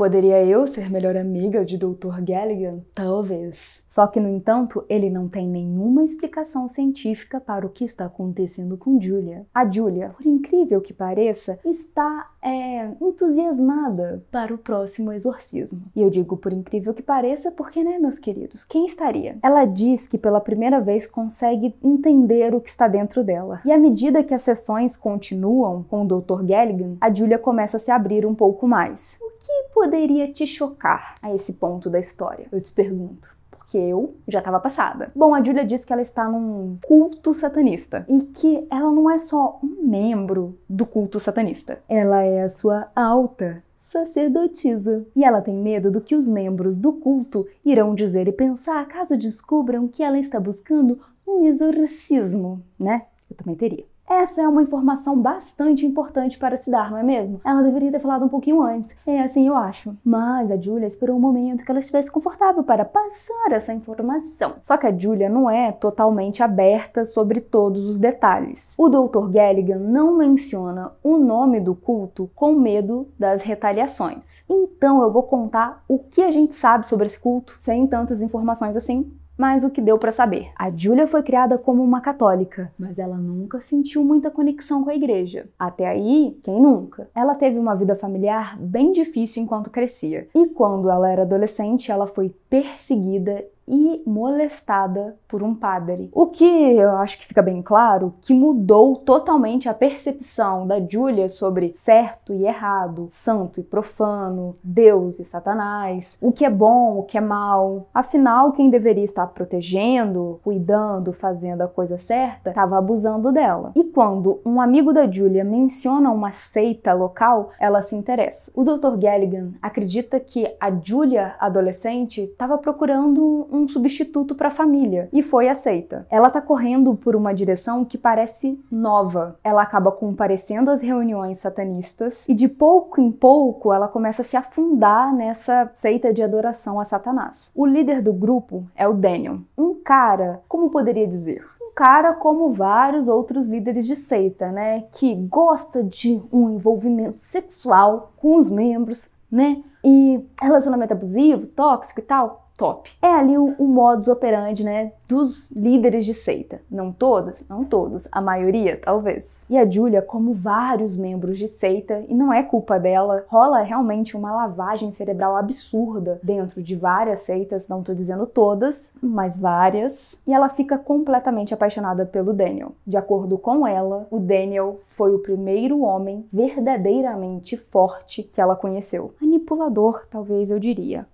Poderia 0.00 0.42
eu 0.42 0.66
ser 0.66 0.90
melhor 0.90 1.14
amiga 1.14 1.62
de 1.62 1.76
Dr. 1.76 2.22
Galligan? 2.22 2.80
Talvez. 2.94 3.84
Só 3.86 4.06
que, 4.06 4.18
no 4.18 4.30
entanto, 4.30 4.82
ele 4.88 5.10
não 5.10 5.28
tem 5.28 5.46
nenhuma 5.46 6.02
explicação 6.02 6.66
científica 6.66 7.38
para 7.38 7.66
o 7.66 7.68
que 7.68 7.84
está 7.84 8.06
acontecendo 8.06 8.78
com 8.78 8.98
Julia. 8.98 9.44
A 9.52 9.70
Julia, 9.70 10.08
por 10.16 10.24
incrível 10.24 10.80
que 10.80 10.94
pareça, 10.94 11.58
está 11.66 12.29
é, 12.42 12.90
entusiasmada 13.00 14.24
para 14.30 14.54
o 14.54 14.58
próximo 14.58 15.12
exorcismo. 15.12 15.86
E 15.94 16.02
eu 16.02 16.10
digo 16.10 16.36
por 16.36 16.52
incrível 16.52 16.94
que 16.94 17.02
pareça 17.02 17.50
porque, 17.50 17.82
né, 17.82 17.98
meus 17.98 18.18
queridos, 18.18 18.64
quem 18.64 18.86
estaria? 18.86 19.38
Ela 19.42 19.64
diz 19.64 20.08
que 20.08 20.18
pela 20.18 20.40
primeira 20.40 20.80
vez 20.80 21.06
consegue 21.06 21.74
entender 21.82 22.54
o 22.54 22.60
que 22.60 22.70
está 22.70 22.88
dentro 22.88 23.22
dela. 23.22 23.60
E 23.64 23.72
à 23.72 23.78
medida 23.78 24.24
que 24.24 24.34
as 24.34 24.42
sessões 24.42 24.96
continuam 24.96 25.82
com 25.82 26.04
o 26.04 26.20
Dr. 26.20 26.42
Galligan, 26.44 26.96
a 27.00 27.12
Julia 27.12 27.38
começa 27.38 27.76
a 27.76 27.80
se 27.80 27.90
abrir 27.90 28.24
um 28.24 28.34
pouco 28.34 28.66
mais. 28.66 29.18
O 29.20 29.30
que 29.40 29.74
poderia 29.74 30.32
te 30.32 30.46
chocar 30.46 31.14
a 31.22 31.34
esse 31.34 31.54
ponto 31.54 31.90
da 31.90 31.98
história? 31.98 32.46
Eu 32.50 32.60
te 32.60 32.72
pergunto 32.72 33.39
porque 33.70 33.78
eu 33.78 34.16
já 34.26 34.40
estava 34.40 34.58
passada. 34.58 35.12
Bom, 35.14 35.32
a 35.32 35.42
Julia 35.42 35.64
diz 35.64 35.84
que 35.84 35.92
ela 35.92 36.02
está 36.02 36.28
num 36.28 36.76
culto 36.82 37.32
satanista 37.32 38.04
e 38.08 38.20
que 38.20 38.66
ela 38.68 38.90
não 38.90 39.08
é 39.08 39.16
só 39.16 39.60
um 39.62 39.86
membro 39.86 40.58
do 40.68 40.84
culto 40.84 41.20
satanista, 41.20 41.78
ela 41.88 42.20
é 42.20 42.42
a 42.42 42.48
sua 42.48 42.88
alta 42.96 43.62
sacerdotisa. 43.78 45.06
E 45.14 45.24
ela 45.24 45.40
tem 45.40 45.54
medo 45.54 45.88
do 45.88 46.00
que 46.00 46.16
os 46.16 46.26
membros 46.26 46.78
do 46.78 46.92
culto 46.92 47.46
irão 47.64 47.94
dizer 47.94 48.26
e 48.26 48.32
pensar 48.32 48.86
caso 48.88 49.16
descubram 49.16 49.86
que 49.86 50.02
ela 50.02 50.18
está 50.18 50.40
buscando 50.40 50.98
um 51.26 51.46
exorcismo, 51.46 52.60
né? 52.78 53.06
Eu 53.30 53.36
também 53.36 53.54
teria. 53.54 53.84
Essa 54.10 54.42
é 54.42 54.48
uma 54.48 54.64
informação 54.64 55.16
bastante 55.16 55.86
importante 55.86 56.36
para 56.36 56.56
se 56.56 56.68
dar, 56.68 56.90
não 56.90 56.98
é 56.98 57.02
mesmo? 57.04 57.40
Ela 57.44 57.62
deveria 57.62 57.92
ter 57.92 58.00
falado 58.00 58.24
um 58.24 58.28
pouquinho 58.28 58.60
antes. 58.60 58.96
É 59.06 59.22
assim 59.22 59.46
eu 59.46 59.54
acho. 59.54 59.96
Mas 60.04 60.50
a 60.50 60.56
Julia 60.56 60.88
esperou 60.88 61.16
um 61.16 61.20
momento 61.20 61.64
que 61.64 61.70
ela 61.70 61.78
estivesse 61.78 62.10
confortável 62.10 62.64
para 62.64 62.84
passar 62.84 63.52
essa 63.52 63.72
informação. 63.72 64.54
Só 64.64 64.76
que 64.76 64.88
a 64.88 64.98
Julia 64.98 65.28
não 65.28 65.48
é 65.48 65.70
totalmente 65.70 66.42
aberta 66.42 67.04
sobre 67.04 67.40
todos 67.40 67.86
os 67.86 68.00
detalhes. 68.00 68.74
O 68.76 68.88
Dr. 68.88 69.28
Galligan 69.30 69.78
não 69.78 70.16
menciona 70.16 70.90
o 71.04 71.16
nome 71.16 71.60
do 71.60 71.76
culto 71.76 72.28
com 72.34 72.56
medo 72.56 73.06
das 73.16 73.42
retaliações. 73.42 74.44
Então 74.50 75.04
eu 75.04 75.12
vou 75.12 75.22
contar 75.22 75.84
o 75.86 76.00
que 76.00 76.20
a 76.20 76.32
gente 76.32 76.56
sabe 76.56 76.84
sobre 76.84 77.06
esse 77.06 77.22
culto 77.22 77.56
sem 77.60 77.86
tantas 77.86 78.20
informações 78.20 78.74
assim 78.74 79.08
mas 79.40 79.64
o 79.64 79.70
que 79.70 79.80
deu 79.80 79.98
para 79.98 80.12
saber. 80.12 80.50
A 80.54 80.70
Julia 80.70 81.06
foi 81.06 81.22
criada 81.22 81.56
como 81.56 81.82
uma 81.82 82.02
católica, 82.02 82.70
mas 82.78 82.98
ela 82.98 83.16
nunca 83.16 83.58
sentiu 83.58 84.04
muita 84.04 84.30
conexão 84.30 84.84
com 84.84 84.90
a 84.90 84.94
igreja. 84.94 85.48
Até 85.58 85.88
aí, 85.88 86.38
quem 86.44 86.60
nunca? 86.60 87.08
Ela 87.14 87.34
teve 87.34 87.58
uma 87.58 87.74
vida 87.74 87.96
familiar 87.96 88.58
bem 88.60 88.92
difícil 88.92 89.42
enquanto 89.42 89.70
crescia. 89.70 90.28
E 90.34 90.46
quando 90.48 90.90
ela 90.90 91.10
era 91.10 91.22
adolescente, 91.22 91.90
ela 91.90 92.06
foi 92.06 92.34
perseguida 92.50 93.42
e 93.70 94.02
molestada 94.04 95.16
por 95.28 95.42
um 95.42 95.54
padre. 95.54 96.10
O 96.12 96.26
que 96.26 96.44
eu 96.44 96.90
acho 96.96 97.18
que 97.18 97.26
fica 97.26 97.40
bem 97.40 97.62
claro 97.62 98.12
que 98.20 98.34
mudou 98.34 98.96
totalmente 98.96 99.68
a 99.68 99.74
percepção 99.74 100.66
da 100.66 100.80
Julia 100.80 101.28
sobre 101.28 101.72
certo 101.72 102.34
e 102.34 102.44
errado, 102.44 103.06
santo 103.10 103.60
e 103.60 103.62
profano, 103.62 104.56
Deus 104.62 105.20
e 105.20 105.24
Satanás, 105.24 106.18
o 106.20 106.32
que 106.32 106.44
é 106.44 106.50
bom, 106.50 106.98
o 106.98 107.02
que 107.04 107.16
é 107.16 107.20
mal. 107.20 107.88
Afinal, 107.94 108.52
quem 108.52 108.68
deveria 108.68 109.04
estar 109.04 109.26
protegendo, 109.28 110.40
cuidando, 110.42 111.12
fazendo 111.12 111.62
a 111.62 111.68
coisa 111.68 111.98
certa, 111.98 112.50
estava 112.50 112.76
abusando 112.76 113.32
dela. 113.32 113.70
E 113.76 113.84
quando 113.84 114.40
um 114.44 114.60
amigo 114.60 114.92
da 114.92 115.10
Julia 115.10 115.44
menciona 115.44 116.10
uma 116.10 116.32
seita 116.32 116.92
local, 116.92 117.50
ela 117.60 117.82
se 117.82 117.94
interessa. 117.94 118.50
O 118.54 118.64
Dr. 118.64 118.96
Galligan 118.98 119.52
acredita 119.62 120.18
que 120.18 120.52
a 120.58 120.70
Julia 120.82 121.36
adolescente 121.38 122.22
estava 122.22 122.58
procurando 122.58 123.46
um 123.52 123.59
um 123.60 123.68
substituto 123.68 124.34
para 124.34 124.48
a 124.48 124.52
família 124.52 125.08
e 125.12 125.22
foi 125.22 125.48
aceita. 125.48 126.06
Ela 126.10 126.28
está 126.28 126.40
correndo 126.40 126.94
por 126.94 127.14
uma 127.14 127.32
direção 127.32 127.84
que 127.84 127.98
parece 127.98 128.60
nova. 128.70 129.38
Ela 129.44 129.62
acaba 129.62 129.92
comparecendo 129.92 130.70
às 130.70 130.82
reuniões 130.82 131.38
satanistas 131.38 132.28
e 132.28 132.34
de 132.34 132.48
pouco 132.48 133.00
em 133.00 133.10
pouco 133.10 133.72
ela 133.72 133.88
começa 133.88 134.22
a 134.22 134.24
se 134.24 134.36
afundar 134.36 135.14
nessa 135.14 135.70
seita 135.74 136.12
de 136.12 136.22
adoração 136.22 136.80
a 136.80 136.84
Satanás. 136.84 137.52
O 137.54 137.66
líder 137.66 138.02
do 138.02 138.12
grupo 138.12 138.64
é 138.74 138.88
o 138.88 138.94
Daniel, 138.94 139.38
um 139.56 139.74
cara, 139.74 140.40
como 140.48 140.70
poderia 140.70 141.06
dizer, 141.06 141.44
cara 141.80 142.12
como 142.12 142.52
vários 142.52 143.08
outros 143.08 143.48
líderes 143.48 143.86
de 143.86 143.96
seita, 143.96 144.52
né, 144.52 144.84
que 144.92 145.14
gosta 145.14 145.82
de 145.82 146.20
um 146.30 146.50
envolvimento 146.50 147.24
sexual 147.24 148.12
com 148.18 148.36
os 148.36 148.50
membros, 148.50 149.14
né, 149.32 149.62
e 149.82 150.22
relacionamento 150.42 150.92
abusivo, 150.92 151.46
tóxico 151.46 152.00
e 152.00 152.02
tal 152.02 152.39
top. 152.60 152.90
É 153.00 153.06
ali 153.06 153.38
o, 153.38 153.54
o 153.58 153.66
modus 153.66 154.06
operandi, 154.06 154.62
né, 154.62 154.92
dos 155.08 155.50
líderes 155.52 156.04
de 156.04 156.12
seita. 156.12 156.60
Não 156.70 156.92
todos, 156.92 157.48
não 157.48 157.64
todos, 157.64 158.06
a 158.12 158.20
maioria 158.20 158.76
talvez. 158.76 159.46
E 159.48 159.56
a 159.56 159.68
Julia, 159.68 160.02
como 160.02 160.34
vários 160.34 160.94
membros 160.94 161.38
de 161.38 161.48
seita, 161.48 162.04
e 162.06 162.12
não 162.12 162.30
é 162.30 162.42
culpa 162.42 162.78
dela, 162.78 163.24
rola 163.28 163.62
realmente 163.62 164.14
uma 164.14 164.30
lavagem 164.30 164.92
cerebral 164.92 165.36
absurda 165.36 166.20
dentro 166.22 166.62
de 166.62 166.76
várias 166.76 167.20
seitas, 167.20 167.66
não 167.66 167.82
tô 167.82 167.94
dizendo 167.94 168.26
todas, 168.26 168.94
mas 169.02 169.38
várias, 169.38 170.20
e 170.26 170.34
ela 170.34 170.50
fica 170.50 170.76
completamente 170.76 171.54
apaixonada 171.54 172.04
pelo 172.04 172.34
Daniel. 172.34 172.72
De 172.86 172.98
acordo 172.98 173.38
com 173.38 173.66
ela, 173.66 174.06
o 174.10 174.18
Daniel 174.18 174.80
foi 174.90 175.14
o 175.14 175.20
primeiro 175.20 175.80
homem 175.80 176.26
verdadeiramente 176.30 177.56
forte 177.56 178.22
que 178.22 178.40
ela 178.40 178.54
conheceu. 178.54 179.14
Manipulador, 179.18 180.02
talvez 180.10 180.50
eu 180.50 180.58
diria. 180.58 181.06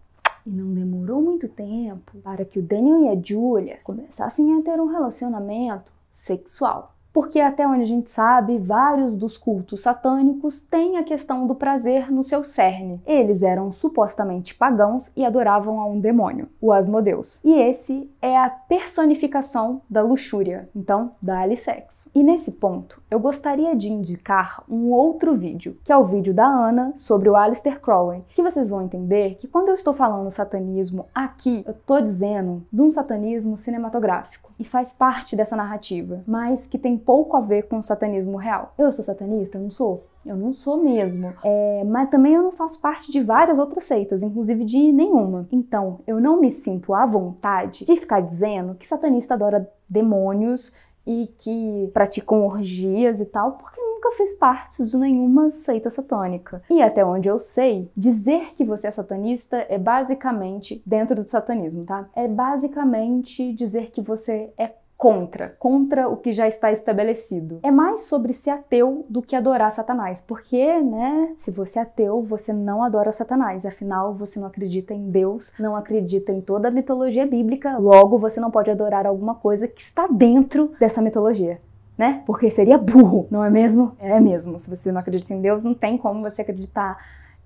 E 0.47 0.51
não 0.51 0.73
demorou 0.73 1.21
muito 1.21 1.49
tempo 1.49 2.17
para 2.23 2.45
que 2.45 2.59
o 2.59 2.63
Daniel 2.63 3.03
e 3.03 3.09
a 3.09 3.21
Julia 3.21 3.81
começassem 3.83 4.57
a 4.57 4.63
ter 4.63 4.81
um 4.81 4.87
relacionamento 4.87 5.93
sexual 6.13 6.96
porque 7.17 7.41
até 7.41 7.67
onde 7.67 7.83
a 7.83 7.87
gente 7.87 8.11
sabe, 8.11 8.59
vários 8.59 9.17
dos 9.17 9.39
cultos 9.39 9.81
satânicos 9.81 10.61
têm 10.61 10.99
a 10.99 11.03
questão 11.03 11.47
do 11.47 11.55
prazer 11.55 12.13
no 12.13 12.23
seu 12.23 12.45
cerne. 12.45 13.01
Eles 13.07 13.43
eram 13.43 13.73
supostamente 13.73 14.55
pagãos 14.55 15.17
e 15.17 15.25
adoravam 15.25 15.81
a 15.81 15.87
um 15.87 15.99
demônio, 15.99 16.47
o 16.61 16.71
Asmodeus. 16.71 17.41
E 17.43 17.55
esse 17.55 18.11
é 18.21 18.37
a 18.37 18.51
personificação 18.51 19.81
da 19.89 20.03
luxúria. 20.03 20.69
Então, 20.77 21.13
dá-lhe 21.23 21.57
sexo. 21.57 22.11
E 22.15 22.23
nesse 22.23 22.53
ponto, 22.53 23.01
eu 23.11 23.19
gostaria 23.19 23.75
de 23.75 23.91
indicar 23.91 24.63
um 24.69 24.91
outro 24.91 25.35
vídeo, 25.35 25.79
que 25.87 25.93
é 25.93 25.97
o 25.97 26.05
vídeo 26.05 26.35
da 26.35 26.45
Ana 26.45 26.93
sobre 26.97 27.31
o 27.31 27.37
Aleister 27.37 27.81
Crowley, 27.81 28.25
que 28.35 28.43
vocês 28.43 28.69
vão 28.69 28.83
entender 28.83 29.37
que 29.37 29.49
quando 29.49 29.69
eu 29.69 29.75
estou 29.75 29.95
falando 29.95 30.31
satanismo 30.31 31.07
aqui, 31.15 31.65
eu 31.67 31.73
estou 31.73 32.03
dizendo 32.03 32.63
de 32.71 32.83
um 32.83 32.93
satanismo 32.93 33.57
cinematográfico 33.57 34.53
e 34.59 34.65
faz 34.65 34.93
parte 34.93 35.35
dessa 35.35 35.57
narrativa, 35.57 36.23
mas 36.27 36.67
que 36.67 36.79
tem 36.79 36.99
pouco 37.07 37.37
a 37.37 37.41
ver 37.41 37.69
com 37.69 37.79
o 37.79 37.83
satanismo 37.83 38.37
real. 38.37 38.75
Eu 38.77 38.93
sou 38.93 39.05
satanista? 39.05 39.57
Eu 39.57 39.63
não 39.63 39.71
sou. 39.71 40.05
Eu 40.27 40.37
não 40.37 40.53
sou 40.53 40.83
mesmo. 40.83 41.33
É, 41.45 41.85
mas 41.85 42.11
também 42.11 42.35
eu 42.35 42.43
não 42.43 42.51
faço 42.51 42.81
parte 42.83 43.13
de 43.13 43.23
várias 43.23 43.61
outras 43.61 43.85
seitas, 43.85 44.25
inclusive 44.25 44.65
de 44.65 44.91
nenhuma. 44.91 45.47
Então, 45.53 46.01
eu 46.05 46.21
não 46.21 46.41
me 46.41 46.51
sinto 46.51 46.93
à 46.93 47.07
vontade 47.07 47.85
de 47.85 47.97
ficar 47.97 48.21
dizendo 48.21 48.75
que 48.75 48.89
satanista 48.89 49.35
adora 49.35 49.71
demônios 49.89 50.75
e 51.07 51.29
que 51.39 51.89
praticam 51.95 52.45
orgias 52.45 53.21
e 53.21 53.27
tal, 53.27 53.53
porque 53.53 53.81
nunca 53.81 54.11
fiz 54.17 54.35
parte 54.35 54.85
de 54.85 54.97
nenhuma 54.97 55.53
seita 55.53 55.89
satânica. 55.89 56.61
E 56.69 56.83
até 56.83 57.05
onde 57.05 57.29
eu 57.29 57.39
sei, 57.39 57.89
dizer 57.97 58.55
que 58.57 58.65
você 58.65 58.89
é 58.89 58.91
satanista 58.91 59.65
é 59.69 59.79
basicamente, 59.79 60.83
dentro 60.85 61.15
do 61.15 61.29
satanismo, 61.29 61.85
tá? 61.85 62.09
É 62.17 62.27
basicamente 62.27 63.53
dizer 63.53 63.93
que 63.93 64.03
você 64.03 64.53
é 64.59 64.73
contra, 64.97 65.55
contra 65.59 66.09
o 66.09 66.17
que 66.17 66.33
já 66.33 66.49
está 66.49 66.73
estabelecido. 66.73 67.61
É 67.63 67.71
mais 67.71 68.05
sobre 68.05 68.33
ser 68.33 68.51
ateu 68.51 69.05
do 69.09 69.21
que 69.21 69.37
adorar 69.37 69.71
Satanás, 69.71 70.25
porque, 70.27 70.81
né, 70.81 71.35
se 71.39 71.51
você 71.51 71.79
é 71.79 71.83
ateu, 71.83 72.23
você 72.23 72.53
não 72.53 72.83
adora 72.83 73.13
Satanás, 73.13 73.67
afinal 73.67 74.15
você 74.15 74.41
não 74.41 74.47
acredita 74.47 74.95
em 74.95 75.11
Deus, 75.11 75.53
não 75.59 75.77
acredita 75.77 76.33
em 76.33 76.41
toda 76.41 76.69
a 76.69 76.71
mitologia 76.71 77.27
bíblica, 77.27 77.77
logo 77.79 78.19
você 78.19 78.41
não 78.41 78.51
pode 78.51 78.71
adorar 78.71 79.07
alguma 79.07 79.35
coisa 79.35 79.69
que 79.69 79.81
está 79.81 80.07
dentro 80.07 80.73
dessa 80.81 81.03
mitologia. 81.03 81.61
Né? 81.97 82.23
Porque 82.27 82.51
seria 82.51 82.77
burro, 82.77 83.27
não 83.31 83.43
é 83.43 83.49
mesmo? 83.49 83.97
É 83.99 84.21
mesmo. 84.21 84.59
Se 84.61 84.69
você 84.69 84.93
não 84.93 85.01
acredita 85.01 85.33
em 85.33 85.41
Deus, 85.41 85.65
não 85.65 85.73
tem 85.73 85.97
como 85.97 86.21
você 86.21 86.43
acreditar 86.43 86.99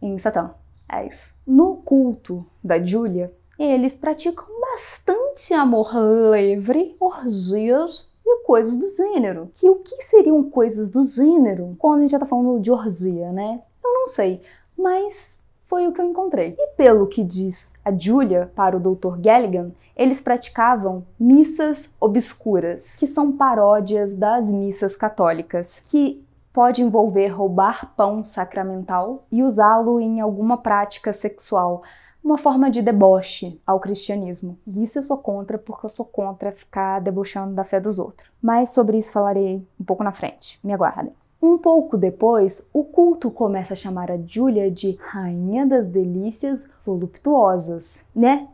em 0.02 0.18
Satã. 0.18 0.50
É 0.90 1.06
isso. 1.06 1.32
No 1.46 1.76
culto 1.76 2.44
da 2.62 2.84
Júlia, 2.84 3.32
eles 3.56 3.96
praticam 3.96 4.49
bastante 4.72 5.52
amor 5.52 5.92
livre, 6.32 6.96
orgias 7.00 8.08
e 8.24 8.42
coisas 8.44 8.78
do 8.78 8.88
gênero. 8.88 9.50
E 9.62 9.68
o 9.68 9.76
que 9.76 10.02
seriam 10.02 10.42
coisas 10.44 10.90
do 10.90 11.04
gênero 11.04 11.76
quando 11.78 11.98
a 11.98 12.00
gente 12.02 12.10
já 12.12 12.18
tá 12.18 12.26
falando 12.26 12.60
de 12.60 12.70
orgia, 12.70 13.32
né? 13.32 13.62
Eu 13.84 13.92
não 13.92 14.08
sei, 14.08 14.40
mas 14.76 15.38
foi 15.66 15.86
o 15.86 15.92
que 15.92 16.00
eu 16.00 16.06
encontrei. 16.06 16.54
E 16.58 16.68
pelo 16.76 17.06
que 17.06 17.22
diz 17.22 17.74
a 17.84 17.92
Julia 17.92 18.50
para 18.54 18.76
o 18.76 18.80
Dr. 18.80 19.18
Galligan, 19.18 19.72
eles 19.96 20.20
praticavam 20.20 21.04
missas 21.18 21.94
obscuras, 22.00 22.96
que 22.96 23.06
são 23.06 23.32
paródias 23.32 24.16
das 24.16 24.50
missas 24.50 24.96
católicas, 24.96 25.84
que 25.88 26.24
pode 26.52 26.82
envolver 26.82 27.28
roubar 27.28 27.92
pão 27.96 28.24
sacramental 28.24 29.24
e 29.30 29.42
usá-lo 29.42 30.00
em 30.00 30.20
alguma 30.20 30.56
prática 30.56 31.12
sexual, 31.12 31.82
uma 32.22 32.38
forma 32.38 32.70
de 32.70 32.82
deboche 32.82 33.60
ao 33.66 33.80
cristianismo. 33.80 34.58
E 34.66 34.84
isso 34.84 34.98
eu 34.98 35.04
sou 35.04 35.18
contra, 35.18 35.58
porque 35.58 35.86
eu 35.86 35.90
sou 35.90 36.04
contra 36.04 36.52
ficar 36.52 37.00
debochando 37.00 37.54
da 37.54 37.64
fé 37.64 37.80
dos 37.80 37.98
outros. 37.98 38.30
Mas 38.40 38.70
sobre 38.70 38.98
isso 38.98 39.12
falarei 39.12 39.66
um 39.78 39.84
pouco 39.84 40.04
na 40.04 40.12
frente. 40.12 40.58
Me 40.62 40.72
aguardem. 40.72 41.12
Um 41.42 41.56
pouco 41.56 41.96
depois, 41.96 42.68
o 42.72 42.84
culto 42.84 43.30
começa 43.30 43.72
a 43.72 43.76
chamar 43.76 44.10
a 44.10 44.18
Júlia 44.18 44.70
de 44.70 44.98
Rainha 45.00 45.64
das 45.66 45.86
Delícias 45.86 46.70
Voluptuosas, 46.84 48.06
né? 48.14 48.46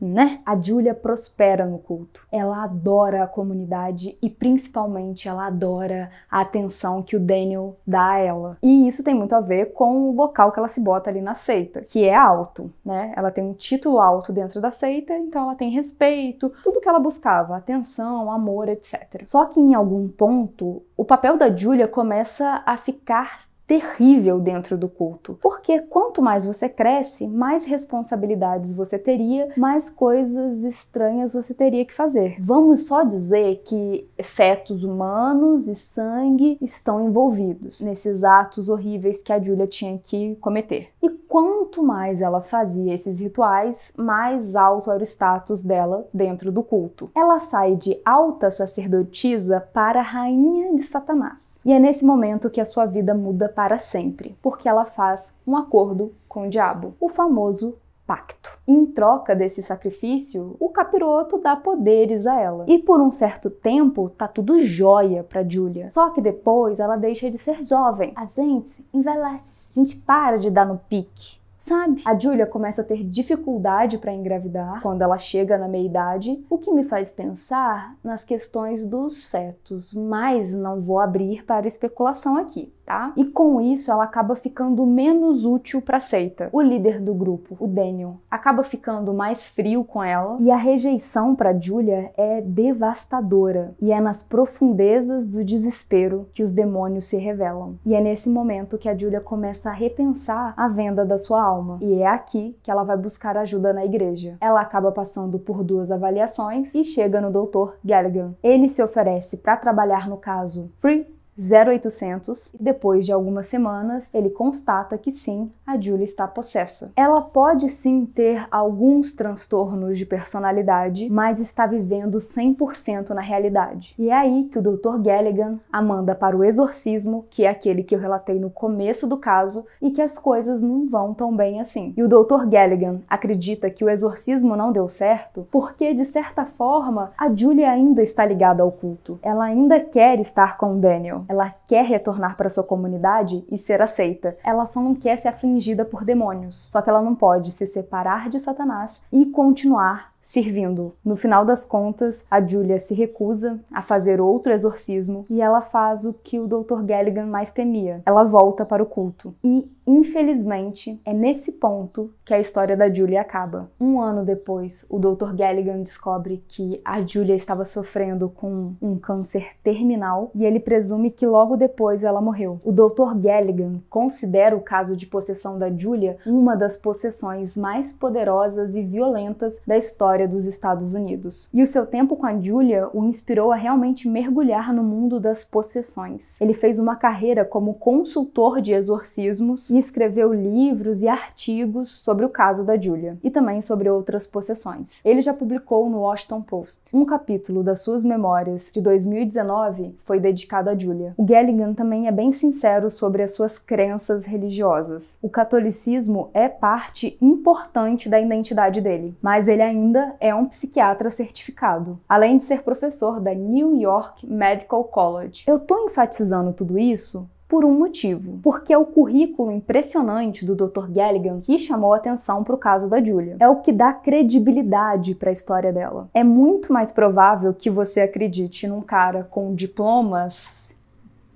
Né? 0.00 0.40
A 0.46 0.56
Julia 0.56 0.94
prospera 0.94 1.66
no 1.66 1.78
culto. 1.78 2.26
Ela 2.32 2.64
adora 2.64 3.24
a 3.24 3.26
comunidade 3.26 4.16
e 4.22 4.30
principalmente 4.30 5.28
ela 5.28 5.46
adora 5.46 6.10
a 6.30 6.40
atenção 6.40 7.02
que 7.02 7.16
o 7.16 7.20
Daniel 7.20 7.76
dá 7.86 8.12
a 8.12 8.18
ela. 8.18 8.58
E 8.62 8.88
isso 8.88 9.04
tem 9.04 9.14
muito 9.14 9.34
a 9.34 9.40
ver 9.40 9.72
com 9.72 10.10
o 10.10 10.14
local 10.14 10.52
que 10.52 10.58
ela 10.58 10.68
se 10.68 10.80
bota 10.80 11.10
ali 11.10 11.20
na 11.20 11.34
seita, 11.34 11.82
que 11.82 12.04
é 12.04 12.14
alto, 12.14 12.72
né? 12.84 13.12
Ela 13.16 13.30
tem 13.30 13.44
um 13.44 13.52
título 13.52 13.98
alto 14.00 14.32
dentro 14.32 14.60
da 14.60 14.70
seita, 14.70 15.12
então 15.12 15.42
ela 15.42 15.54
tem 15.54 15.70
respeito, 15.70 16.52
tudo 16.62 16.80
que 16.80 16.88
ela 16.88 16.98
buscava, 16.98 17.56
atenção, 17.56 18.30
amor, 18.30 18.68
etc. 18.68 19.24
Só 19.24 19.46
que 19.46 19.60
em 19.60 19.74
algum 19.74 20.08
ponto, 20.08 20.82
o 20.96 21.04
papel 21.04 21.36
da 21.36 21.54
Julia 21.54 21.88
começa 21.88 22.62
a 22.64 22.76
ficar 22.76 23.49
terrível 23.70 24.40
dentro 24.40 24.76
do 24.76 24.88
culto. 24.88 25.38
Porque 25.40 25.78
quanto 25.82 26.20
mais 26.20 26.44
você 26.44 26.68
cresce, 26.68 27.28
mais 27.28 27.64
responsabilidades 27.64 28.74
você 28.74 28.98
teria, 28.98 29.48
mais 29.56 29.88
coisas 29.88 30.64
estranhas 30.64 31.34
você 31.34 31.54
teria 31.54 31.84
que 31.84 31.94
fazer. 31.94 32.34
Vamos 32.40 32.88
só 32.88 33.04
dizer 33.04 33.62
que 33.64 34.08
fetos 34.24 34.82
humanos 34.82 35.68
e 35.68 35.76
sangue 35.76 36.58
estão 36.60 37.06
envolvidos 37.06 37.80
nesses 37.80 38.24
atos 38.24 38.68
horríveis 38.68 39.22
que 39.22 39.32
a 39.32 39.40
Julia 39.40 39.68
tinha 39.68 39.96
que 40.02 40.34
cometer. 40.40 40.88
E 41.00 41.08
quanto 41.08 41.80
mais 41.80 42.20
ela 42.20 42.40
fazia 42.40 42.92
esses 42.92 43.20
rituais, 43.20 43.92
mais 43.96 44.56
alto 44.56 44.90
era 44.90 44.98
o 44.98 45.06
status 45.06 45.62
dela 45.62 46.08
dentro 46.12 46.50
do 46.50 46.64
culto. 46.64 47.08
Ela 47.14 47.38
sai 47.38 47.76
de 47.76 48.00
alta 48.04 48.50
sacerdotisa 48.50 49.60
para 49.72 50.02
rainha 50.02 50.74
de 50.74 50.82
Satanás. 50.82 51.60
E 51.64 51.72
é 51.72 51.78
nesse 51.78 52.04
momento 52.04 52.50
que 52.50 52.60
a 52.60 52.64
sua 52.64 52.84
vida 52.84 53.14
muda 53.14 53.48
para 53.60 53.76
sempre, 53.76 54.34
porque 54.40 54.66
ela 54.66 54.86
faz 54.86 55.38
um 55.46 55.54
acordo 55.54 56.14
com 56.26 56.46
o 56.46 56.48
diabo, 56.48 56.94
o 56.98 57.10
famoso 57.10 57.76
pacto. 58.06 58.58
Em 58.66 58.86
troca 58.86 59.36
desse 59.36 59.62
sacrifício, 59.62 60.56
o 60.58 60.70
capiroto 60.70 61.36
dá 61.36 61.54
poderes 61.56 62.26
a 62.26 62.40
ela. 62.40 62.64
E 62.66 62.78
por 62.78 63.02
um 63.02 63.12
certo 63.12 63.50
tempo, 63.50 64.08
tá 64.16 64.26
tudo 64.26 64.58
jóia 64.60 65.22
pra 65.22 65.46
Julia. 65.46 65.90
Só 65.90 66.08
que 66.08 66.22
depois 66.22 66.80
ela 66.80 66.96
deixa 66.96 67.30
de 67.30 67.36
ser 67.36 67.62
jovem. 67.62 68.14
A 68.16 68.24
gente 68.24 68.82
envelhece, 68.94 69.78
a 69.78 69.84
gente 69.84 69.98
para 69.98 70.38
de 70.38 70.50
dar 70.50 70.64
no 70.64 70.78
pique 70.88 71.39
sabe? 71.60 72.00
A 72.06 72.18
Julia 72.18 72.46
começa 72.46 72.80
a 72.80 72.84
ter 72.84 73.04
dificuldade 73.04 73.98
para 73.98 74.14
engravidar 74.14 74.80
quando 74.80 75.02
ela 75.02 75.18
chega 75.18 75.58
na 75.58 75.68
meia-idade, 75.68 76.42
o 76.48 76.56
que 76.56 76.72
me 76.72 76.84
faz 76.84 77.10
pensar 77.10 77.94
nas 78.02 78.24
questões 78.24 78.86
dos 78.86 79.26
fetos, 79.26 79.92
mas 79.92 80.52
não 80.52 80.80
vou 80.80 80.98
abrir 80.98 81.44
para 81.44 81.68
especulação 81.68 82.36
aqui 82.36 82.72
tá? 82.90 83.12
E 83.16 83.24
com 83.24 83.60
isso 83.60 83.92
ela 83.92 84.02
acaba 84.02 84.34
ficando 84.34 84.84
menos 84.84 85.44
útil 85.44 85.80
para 85.80 85.98
a 85.98 86.00
seita. 86.00 86.48
O 86.52 86.60
líder 86.60 87.00
do 87.00 87.14
grupo, 87.14 87.56
o 87.60 87.68
Daniel, 87.68 88.16
acaba 88.28 88.64
ficando 88.64 89.14
mais 89.14 89.48
frio 89.48 89.84
com 89.84 90.02
ela 90.02 90.36
e 90.40 90.50
a 90.50 90.56
rejeição 90.56 91.36
para 91.36 91.56
Julia 91.56 92.10
é 92.16 92.40
devastadora. 92.40 93.74
E 93.80 93.92
é 93.92 94.00
nas 94.00 94.24
profundezas 94.24 95.28
do 95.28 95.44
desespero 95.44 96.28
que 96.34 96.42
os 96.42 96.52
demônios 96.52 97.04
se 97.04 97.16
revelam. 97.16 97.76
E 97.86 97.94
é 97.94 98.00
nesse 98.00 98.28
momento 98.28 98.76
que 98.76 98.88
a 98.88 98.96
Julia 98.96 99.20
começa 99.20 99.70
a 99.70 99.74
repensar 99.74 100.52
a 100.56 100.66
venda 100.66 101.04
da 101.04 101.16
sua 101.16 101.40
alma. 101.50 101.78
E 101.80 101.94
é 101.94 102.06
aqui 102.06 102.56
que 102.62 102.70
ela 102.70 102.84
vai 102.84 102.96
buscar 102.96 103.36
ajuda 103.36 103.72
na 103.72 103.84
igreja. 103.84 104.36
Ela 104.40 104.60
acaba 104.60 104.92
passando 104.92 105.38
por 105.38 105.64
duas 105.64 105.90
avaliações 105.90 106.74
e 106.74 106.84
chega 106.84 107.20
no 107.20 107.30
Dr. 107.30 107.74
Galligan. 107.84 108.34
Ele 108.42 108.68
se 108.68 108.82
oferece 108.82 109.38
para 109.38 109.56
trabalhar 109.56 110.08
no 110.08 110.16
caso 110.16 110.70
Free 110.80 111.19
0800 111.40 112.54
e 112.54 112.62
depois 112.62 113.06
de 113.06 113.12
algumas 113.12 113.46
semanas 113.46 114.12
ele 114.14 114.30
constata 114.30 114.98
que 114.98 115.10
sim, 115.10 115.50
a 115.66 115.80
Julie 115.80 116.04
está 116.04 116.26
possessa. 116.28 116.92
Ela 116.94 117.22
pode 117.22 117.68
sim 117.68 118.04
ter 118.04 118.46
alguns 118.50 119.14
transtornos 119.14 119.98
de 119.98 120.04
personalidade, 120.04 121.08
mas 121.08 121.40
está 121.40 121.66
vivendo 121.66 122.18
100% 122.18 123.10
na 123.10 123.20
realidade. 123.20 123.94
E 123.98 124.10
é 124.10 124.14
aí 124.14 124.48
que 124.50 124.58
o 124.58 124.62
Dr. 124.62 124.98
Galligan 125.00 125.58
a 125.72 125.80
manda 125.80 126.14
para 126.14 126.36
o 126.36 126.44
exorcismo, 126.44 127.24
que 127.30 127.44
é 127.44 127.48
aquele 127.48 127.82
que 127.82 127.94
eu 127.94 127.98
relatei 127.98 128.38
no 128.38 128.50
começo 128.50 129.08
do 129.08 129.16
caso, 129.16 129.64
e 129.80 129.90
que 129.90 130.02
as 130.02 130.18
coisas 130.18 130.62
não 130.62 130.88
vão 130.88 131.14
tão 131.14 131.34
bem 131.34 131.60
assim. 131.60 131.94
E 131.96 132.02
o 132.02 132.08
Dr. 132.08 132.46
Galligan 132.46 133.00
acredita 133.08 133.70
que 133.70 133.84
o 133.84 133.88
exorcismo 133.88 134.56
não 134.56 134.72
deu 134.72 134.88
certo 134.88 135.46
porque, 135.50 135.94
de 135.94 136.04
certa 136.04 136.44
forma, 136.44 137.12
a 137.16 137.32
Julie 137.34 137.64
ainda 137.64 138.02
está 138.02 138.24
ligada 138.24 138.62
ao 138.62 138.72
culto. 138.72 139.18
Ela 139.22 139.44
ainda 139.44 139.80
quer 139.80 140.18
estar 140.18 140.56
com 140.56 140.78
Daniel. 140.78 141.24
Ela 141.30 141.54
quer 141.70 141.84
retornar 141.84 142.36
para 142.36 142.50
sua 142.50 142.64
comunidade 142.64 143.44
e 143.48 143.56
ser 143.56 143.80
aceita. 143.80 144.36
Ela 144.42 144.66
só 144.66 144.80
não 144.80 144.92
quer 144.92 145.16
ser 145.16 145.28
afligida 145.28 145.84
por 145.84 146.04
demônios. 146.04 146.68
Só 146.72 146.82
que 146.82 146.90
ela 146.90 147.00
não 147.00 147.14
pode 147.14 147.52
se 147.52 147.64
separar 147.64 148.28
de 148.28 148.40
Satanás 148.40 149.04
e 149.12 149.24
continuar 149.26 150.10
servindo. 150.22 150.94
No 151.04 151.16
final 151.16 151.44
das 151.44 151.64
contas, 151.64 152.26
a 152.30 152.40
Julia 152.40 152.78
se 152.78 152.94
recusa 152.94 153.58
a 153.72 153.82
fazer 153.82 154.20
outro 154.20 154.52
exorcismo 154.52 155.26
e 155.28 155.40
ela 155.40 155.60
faz 155.60 156.04
o 156.04 156.14
que 156.14 156.38
o 156.38 156.46
Dr. 156.46 156.82
Galligan 156.84 157.26
mais 157.26 157.50
temia. 157.50 158.02
Ela 158.06 158.24
volta 158.24 158.64
para 158.64 158.82
o 158.82 158.86
culto. 158.86 159.34
E, 159.42 159.70
infelizmente, 159.86 161.00
é 161.04 161.12
nesse 161.12 161.52
ponto 161.52 162.12
que 162.24 162.34
a 162.34 162.38
história 162.38 162.76
da 162.76 162.92
Julia 162.92 163.20
acaba. 163.20 163.70
Um 163.80 164.00
ano 164.00 164.24
depois, 164.24 164.86
o 164.90 164.98
Dr. 164.98 165.34
Galligan 165.34 165.82
descobre 165.82 166.44
que 166.46 166.80
a 166.84 167.00
Julia 167.00 167.34
estava 167.34 167.64
sofrendo 167.64 168.28
com 168.28 168.74
um 168.80 168.96
câncer 168.96 169.48
terminal 169.62 170.30
e 170.34 170.44
ele 170.44 170.60
presume 170.60 171.10
que 171.10 171.26
logo 171.26 171.56
depois 171.60 172.02
ela 172.02 172.22
morreu. 172.22 172.58
O 172.64 172.72
Dr. 172.72 173.14
Galligan 173.16 173.80
considera 173.90 174.56
o 174.56 174.62
caso 174.62 174.96
de 174.96 175.06
possessão 175.06 175.58
da 175.58 175.70
Julia 175.70 176.16
uma 176.26 176.56
das 176.56 176.78
possessões 176.78 177.56
mais 177.56 177.92
poderosas 177.92 178.74
e 178.74 178.82
violentas 178.82 179.62
da 179.66 179.76
história 179.76 180.26
dos 180.26 180.46
Estados 180.46 180.94
Unidos. 180.94 181.50
E 181.52 181.62
o 181.62 181.66
seu 181.66 181.86
tempo 181.86 182.16
com 182.16 182.24
a 182.24 182.40
Julia 182.40 182.88
o 182.94 183.04
inspirou 183.04 183.52
a 183.52 183.56
realmente 183.56 184.08
mergulhar 184.08 184.72
no 184.72 184.82
mundo 184.82 185.20
das 185.20 185.44
possessões. 185.44 186.40
Ele 186.40 186.54
fez 186.54 186.78
uma 186.78 186.96
carreira 186.96 187.44
como 187.44 187.74
consultor 187.74 188.62
de 188.62 188.72
exorcismos 188.72 189.68
e 189.68 189.76
escreveu 189.76 190.32
livros 190.32 191.02
e 191.02 191.08
artigos 191.08 192.00
sobre 192.02 192.24
o 192.24 192.30
caso 192.30 192.64
da 192.64 192.80
Julia 192.80 193.18
e 193.22 193.30
também 193.30 193.60
sobre 193.60 193.90
outras 193.90 194.26
possessões. 194.26 195.04
Ele 195.04 195.20
já 195.20 195.34
publicou 195.34 195.90
no 195.90 196.00
Washington 196.00 196.40
Post. 196.40 196.96
Um 196.96 197.04
capítulo 197.04 197.62
das 197.62 197.82
suas 197.82 198.02
memórias 198.02 198.70
de 198.72 198.80
2019 198.80 199.94
foi 200.04 200.18
dedicado 200.18 200.70
a 200.70 200.74
Julia. 200.76 201.12
O 201.16 201.24
Galligan 201.24 201.49
também 201.74 202.06
é 202.06 202.12
bem 202.12 202.30
sincero 202.32 202.90
sobre 202.90 203.22
as 203.22 203.32
suas 203.32 203.58
crenças 203.58 204.24
religiosas. 204.26 205.18
O 205.22 205.28
catolicismo 205.28 206.30
é 206.32 206.48
parte 206.48 207.16
importante 207.20 208.08
da 208.08 208.20
identidade 208.20 208.80
dele, 208.80 209.16
mas 209.20 209.48
ele 209.48 209.62
ainda 209.62 210.14
é 210.20 210.34
um 210.34 210.46
psiquiatra 210.46 211.10
certificado, 211.10 211.98
além 212.08 212.38
de 212.38 212.44
ser 212.44 212.62
professor 212.62 213.20
da 213.20 213.34
New 213.34 213.76
York 213.76 214.26
Medical 214.26 214.84
College. 214.84 215.44
Eu 215.46 215.56
estou 215.56 215.86
enfatizando 215.86 216.52
tudo 216.52 216.78
isso 216.78 217.28
por 217.50 217.64
um 217.64 217.76
motivo, 217.76 218.38
porque 218.44 218.72
é 218.72 218.78
o 218.78 218.86
currículo 218.86 219.50
impressionante 219.50 220.46
do 220.46 220.54
Dr. 220.54 220.88
Galligan 220.88 221.40
que 221.40 221.58
chamou 221.58 221.92
atenção 221.92 222.44
para 222.44 222.54
o 222.54 222.58
caso 222.58 222.88
da 222.88 223.02
Julia. 223.02 223.36
É 223.40 223.48
o 223.48 223.56
que 223.56 223.72
dá 223.72 223.92
credibilidade 223.92 225.16
para 225.16 225.30
a 225.30 225.32
história 225.32 225.72
dela. 225.72 226.08
É 226.14 226.22
muito 226.22 226.72
mais 226.72 226.92
provável 226.92 227.52
que 227.52 227.68
você 227.68 228.02
acredite 228.02 228.68
num 228.68 228.80
cara 228.80 229.26
com 229.28 229.52
diplomas, 229.52 230.69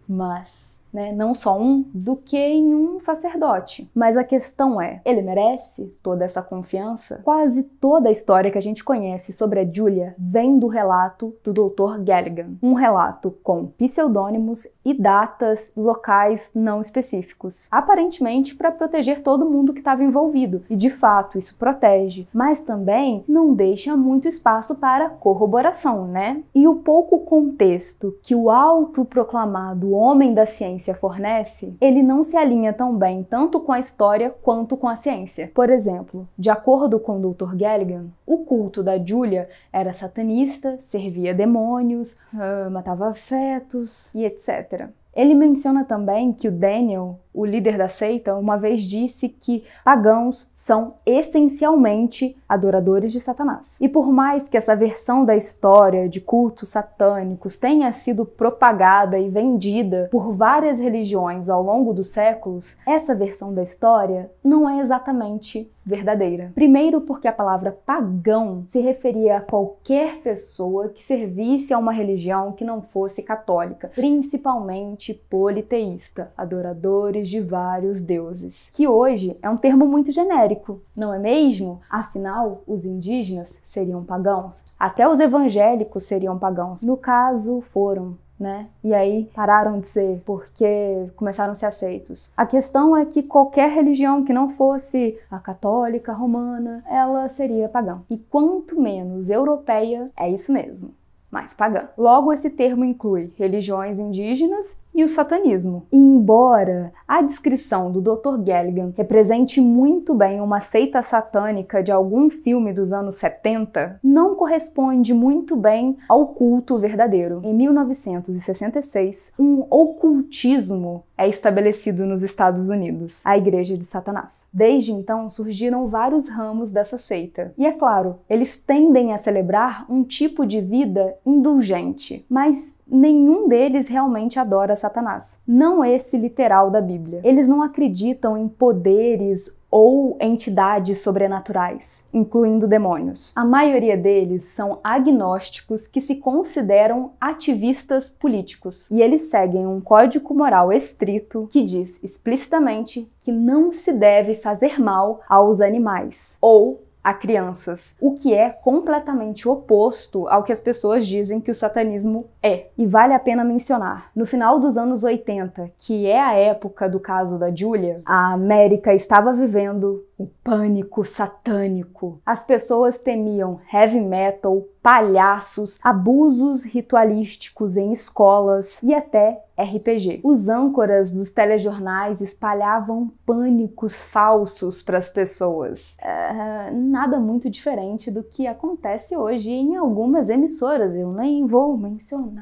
mas 0.09 0.74
né, 0.94 1.12
não 1.12 1.35
só 1.35 1.61
um, 1.61 1.85
do 1.92 2.14
que 2.14 2.38
em 2.38 2.72
um 2.72 3.00
sacerdote. 3.00 3.90
Mas 3.92 4.16
a 4.16 4.22
questão 4.22 4.80
é, 4.80 5.02
ele 5.04 5.20
merece 5.20 5.92
toda 6.02 6.24
essa 6.24 6.40
confiança? 6.40 7.20
Quase 7.24 7.64
toda 7.64 8.09
a 8.09 8.12
história 8.12 8.50
que 8.50 8.59
a 8.59 8.62
gente 8.62 8.85
conhece 8.85 9.33
sobre 9.33 9.59
a 9.59 9.64
Julia 9.70 10.14
vem 10.16 10.59
do 10.59 10.68
relato 10.68 11.35
do 11.42 11.52
Dr. 11.52 12.00
Galligan, 12.04 12.52
um 12.62 12.74
relato 12.74 13.33
com 13.42 13.66
pseudônimos 13.66 14.68
e 14.85 14.94
datas 14.94 15.72
locais 15.76 16.50
não 16.54 16.80
específicos, 16.80 17.66
aparentemente 17.70 18.54
para 18.54 18.70
proteger 18.70 19.22
todo 19.22 19.50
mundo 19.50 19.72
que 19.72 19.80
estava 19.80 20.04
envolvido. 20.04 20.62
E 20.70 20.76
de 20.76 20.90
fato, 20.90 21.38
isso 21.38 21.57
protege, 21.59 22.28
mas 22.33 22.61
também 22.61 23.24
não 23.26 23.52
deixa 23.52 23.96
muito 23.96 24.28
espaço 24.28 24.78
para 24.78 25.11
corroboração, 25.11 26.07
né? 26.07 26.42
E 26.54 26.68
o 26.68 26.76
pouco 26.76 27.20
contexto 27.20 28.16
que 28.22 28.35
o 28.35 28.50
autoproclamado 28.50 29.92
homem 29.92 30.35
da 30.35 30.46
ciência 30.46 30.84
ciência 30.85 30.94
fornece, 30.94 31.77
ele 31.81 32.03
não 32.03 32.23
se 32.23 32.37
alinha 32.37 32.73
tão 32.73 32.97
bem 32.97 33.23
tanto 33.23 33.59
com 33.61 33.73
a 33.73 33.81
história 33.81 34.31
quanto 34.42 34.77
com 34.77 34.87
a 34.87 34.97
ciência. 34.97 35.51
Por 35.55 35.70
exemplo, 35.70 36.29
de 36.38 36.51
acordo 36.51 37.01
com 37.01 37.18
o 37.18 37.33
Dr. 37.33 37.57
Galligan, 37.57 38.07
o 38.27 38.38
culto 38.38 38.83
da 38.83 39.03
Julia 39.03 39.49
era 39.73 39.92
satanista, 39.92 40.77
servia 40.81 41.35
demônios, 41.35 42.20
uh, 42.35 42.70
matava 42.70 43.14
fetos 43.14 44.14
e 44.14 44.25
etc. 44.25 44.88
Ele 45.14 45.35
menciona 45.35 45.85
também 45.85 46.33
que 46.33 46.48
o 46.48 46.53
Daniel, 46.53 47.20
o 47.33 47.44
líder 47.44 47.77
da 47.77 47.88
seita, 47.88 48.37
uma 48.37 48.57
vez 48.57 48.83
disse 48.83 49.29
que 49.29 49.64
pagãos 49.85 50.50
são 50.55 50.94
essencialmente 51.05 52.37
adoradores 52.48 53.12
de 53.12 53.20
Satanás. 53.20 53.77
E 53.81 53.88
por 53.88 54.11
mais 54.12 54.48
que 54.48 54.57
essa 54.57 54.77
versão 54.77 55.24
da 55.24 55.37
história 55.37 56.09
de 56.09 56.20
cultos 56.20 56.68
satânicos 56.70 57.59
tenha 57.59 57.92
sido 57.92 58.24
propagada 58.24 59.18
e 59.18 59.29
vendida 59.29 60.09
por 60.11 60.33
várias 60.33 60.81
religiões 60.81 61.48
ao 61.48 61.62
longo 61.62 61.92
dos 61.92 62.09
séculos, 62.09 62.77
essa 62.87 63.14
versão 63.14 63.53
da 63.53 63.62
história 63.62 64.31
não 64.42 64.68
é 64.68 64.81
exatamente 64.81 65.70
verdadeira. 65.85 66.51
Primeiro, 66.55 67.01
porque 67.01 67.29
a 67.29 67.33
palavra 67.33 67.77
pagão 67.85 68.66
se 68.70 68.81
referia 68.81 69.38
a 69.38 69.40
qualquer 69.40 70.18
pessoa 70.18 70.88
que 70.88 71.03
servisse 71.03 71.73
a 71.73 71.79
uma 71.79 71.92
religião 71.92 72.53
que 72.53 72.64
não 72.64 72.81
fosse 72.81 73.23
católica, 73.23 73.90
principalmente 73.94 75.14
politeísta, 75.14 76.33
adoradores 76.37 77.29
de 77.29 77.40
vários 77.40 78.01
deuses, 78.01 78.70
que 78.73 78.88
hoje 78.88 79.37
é 79.42 79.51
um 79.51 79.57
termo 79.57 79.87
muito 79.87 80.12
genérico, 80.12 80.81
não 80.97 81.12
é 81.12 81.18
mesmo? 81.18 81.81
Afinal, 81.90 82.62
os 82.66 82.85
indígenas 82.85 83.61
seriam 83.64 84.05
pagãos, 84.05 84.75
até 84.79 85.09
os 85.09 85.20
evangélicos 85.20 86.05
seriam 86.05 86.38
pagãos. 86.38 86.83
No 86.83 86.97
caso, 86.97 87.61
foram 87.61 88.16
né? 88.38 88.68
E 88.83 88.92
aí 88.92 89.31
pararam 89.35 89.81
de 89.81 89.88
ser 89.88 90.23
porque 90.25 91.09
começaram 91.16 91.53
a 91.53 91.57
ser 91.57 91.66
aceitos. 91.66 92.33
A 92.37 92.47
questão 92.47 92.97
é 92.97 93.05
que 93.05 93.23
qualquer 93.23 93.70
religião 93.70 94.25
que 94.25 94.33
não 94.33 94.49
fosse 94.49 95.18
a 95.31 95.38
católica, 95.38 96.12
romana, 96.12 96.85
ela 96.88 97.29
seria 97.29 97.68
pagã. 97.68 98.01
E 98.11 98.16
quanto 98.18 98.81
menos 98.81 99.31
europeia, 99.31 100.11
é 100.16 100.29
isso 100.29 100.53
mesmo 100.53 100.92
mais 101.35 101.53
pagã. 101.53 101.88
Logo, 101.99 102.33
esse 102.33 102.49
termo 102.49 102.85
inclui 102.85 103.33
religiões 103.37 103.99
indígenas 103.99 104.85
e 104.94 105.03
o 105.03 105.09
satanismo. 105.09 105.85
E 105.90 105.97
embora 105.97 106.92
a 107.09 107.20
descrição 107.20 107.90
do 107.90 108.01
Dr. 108.01 108.38
Galligan 108.38 108.94
represente 108.97 109.61
muito 109.61 110.14
bem 110.14 110.40
uma 110.40 110.61
seita 110.61 111.03
satânica 111.03 111.83
de 111.83 111.90
algum 111.90 112.31
filme 112.31 112.73
dos 112.73 112.92
anos 112.92 113.16
70, 113.16 113.99
não 114.03 114.37
corresponde 114.37 115.12
muito 115.12 115.57
bem 115.57 115.99
ao 116.09 116.29
culto 116.29 116.79
verdadeiro. 116.79 117.40
Em 117.42 117.53
1966, 117.53 119.35
um 119.37 119.66
ocultismo 119.68 121.03
é 121.16 121.29
estabelecido 121.29 122.05
nos 122.07 122.22
Estados 122.22 122.68
Unidos, 122.68 123.24
a 123.24 123.37
Igreja 123.37 123.77
de 123.77 123.85
Satanás. 123.85 124.48
Desde 124.53 124.92
então 124.92 125.31
surgiram 125.31 125.88
vários 125.88 126.29
ramos 126.29 126.72
dessa 126.72 126.98
seita. 126.98 127.53
E 127.57 127.66
é 127.66 127.72
claro, 127.72 128.18
eles 128.29 128.57
tendem 128.57 129.12
a 129.12 129.18
celebrar 129.18 129.87
um 129.88 130.03
tipo 130.03 130.46
de 130.46 130.61
vida 130.61 131.14
indulgente, 131.24 132.24
mas 132.29 132.79
nenhum 132.87 133.48
deles 133.48 133.88
realmente 133.88 134.38
adora 134.38 134.77
Satanás. 134.77 135.40
Não 135.46 135.85
esse 135.85 136.16
literal 136.16 136.70
da 136.70 136.81
Bíblia. 136.81 137.20
Eles 137.24 137.48
não 137.48 137.62
acreditam 137.62 138.37
em 138.37 138.48
poderes 138.48 139.59
ou 139.77 140.17
entidades 140.21 140.99
sobrenaturais, 140.99 142.07
incluindo 142.15 142.69
demônios. 142.69 143.33
A 143.35 143.45
maioria 143.45 143.97
deles 143.97 144.45
são 144.45 144.79
agnósticos 144.85 145.89
que 145.89 146.01
se 146.01 146.21
consideram 146.21 147.11
ativistas 147.21 148.09
políticos 148.09 148.89
e 148.89 149.03
eles 149.03 149.25
seguem 149.25 149.67
um 149.67 149.81
código 149.81 150.33
moral 150.33 150.73
estrito 150.73 151.49
que 151.51 151.67
diz 151.67 151.99
explicitamente 152.05 153.11
que 153.23 153.33
não 153.33 153.73
se 153.73 153.93
deve 153.93 154.37
fazer 154.37 154.81
mal 154.81 155.23
aos 155.29 155.61
animais 155.61 156.39
ou 156.41 156.81
a 157.05 157.13
crianças, 157.13 157.97
o 158.01 158.15
que 158.15 158.33
é 158.33 158.49
completamente 158.49 159.47
oposto 159.47 160.27
ao 160.29 160.43
que 160.43 160.53
as 160.53 160.63
pessoas 160.63 161.07
dizem 161.07 161.39
que 161.39 161.51
o 161.51 161.55
satanismo 161.55 162.31
é. 162.44 162.66
E 162.76 162.85
vale 162.87 163.14
a 163.14 163.18
pena 163.18 163.42
mencionar, 163.42 164.11
no 164.14 164.26
final 164.26 164.61
dos 164.61 164.76
anos 164.76 165.02
80, 165.02 165.72
que 165.78 166.04
é 166.07 166.20
a 166.20 166.35
época 166.35 166.87
do 166.90 167.00
caso 167.00 167.38
da 167.38 167.50
Julia, 167.54 168.02
a 168.04 168.35
América 168.35 168.92
estava 168.92 169.33
vivendo 169.33 170.04
o 170.18 170.26
pânico 170.44 171.04
satânico. 171.04 172.20
As 172.24 172.44
pessoas 172.44 173.00
temiam 173.00 173.59
heavy 173.72 174.00
metal, 174.00 174.62
palhaços, 174.83 175.80
abusos 175.83 176.64
ritualísticos 176.64 177.78
em 177.78 177.90
escolas 177.92 178.83
e 178.83 178.94
até 178.94 179.42
RPG. 179.57 180.20
Os 180.22 180.48
âncoras 180.48 181.12
dos 181.12 181.33
telejornais 181.33 182.20
espalhavam 182.20 183.11
pânicos 183.24 184.02
falsos 184.02 184.83
para 184.83 184.98
as 184.98 185.09
pessoas. 185.09 185.96
É, 186.00 186.70
nada 186.70 187.18
muito 187.18 187.48
diferente 187.48 188.11
do 188.11 188.22
que 188.22 188.46
acontece 188.46 189.16
hoje 189.16 189.50
em 189.50 189.76
algumas 189.76 190.28
emissoras. 190.28 190.94
Eu 190.94 191.12
nem 191.12 191.46
vou 191.46 191.76
mencionar 191.76 192.34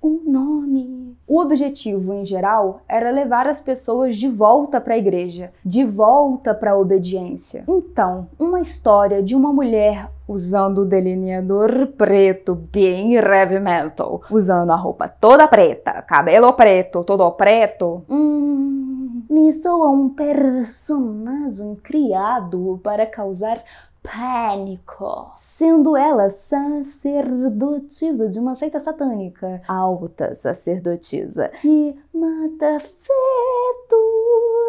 o 0.00 0.22
nome. 0.24 1.16
O 1.26 1.40
objetivo, 1.40 2.14
em 2.14 2.24
geral, 2.24 2.82
era 2.88 3.10
levar 3.10 3.48
as 3.48 3.60
pessoas 3.60 4.16
de 4.16 4.28
volta 4.28 4.80
para 4.80 4.94
a 4.94 4.98
igreja, 4.98 5.50
de 5.64 5.84
volta 5.84 6.54
para 6.54 6.72
a 6.72 6.78
obediência. 6.78 7.64
Então, 7.66 8.28
uma 8.38 8.60
história 8.60 9.22
de 9.22 9.34
uma 9.34 9.52
mulher 9.52 10.08
usando 10.28 10.78
o 10.78 10.84
delineador 10.84 11.88
preto, 11.96 12.54
bem 12.54 13.14
heavy 13.14 13.58
metal, 13.58 14.22
usando 14.30 14.70
a 14.70 14.76
roupa 14.76 15.08
toda 15.08 15.48
preta, 15.48 16.02
cabelo 16.02 16.52
preto, 16.52 17.04
todo 17.04 17.30
preto. 17.32 18.04
Hum, 18.08 19.22
me 19.28 19.52
soa 19.52 19.90
um 19.90 20.08
personagem 20.08 21.74
criado 21.76 22.80
para 22.82 23.06
causar 23.06 23.62
pânico. 24.06 25.32
Sendo 25.56 25.96
ela 25.96 26.28
sacerdotisa 26.30 28.28
de 28.28 28.38
uma 28.38 28.54
seita 28.54 28.78
satânica, 28.78 29.62
alta 29.66 30.34
sacerdotisa, 30.34 31.48
que 31.62 31.96
mata 32.12 32.78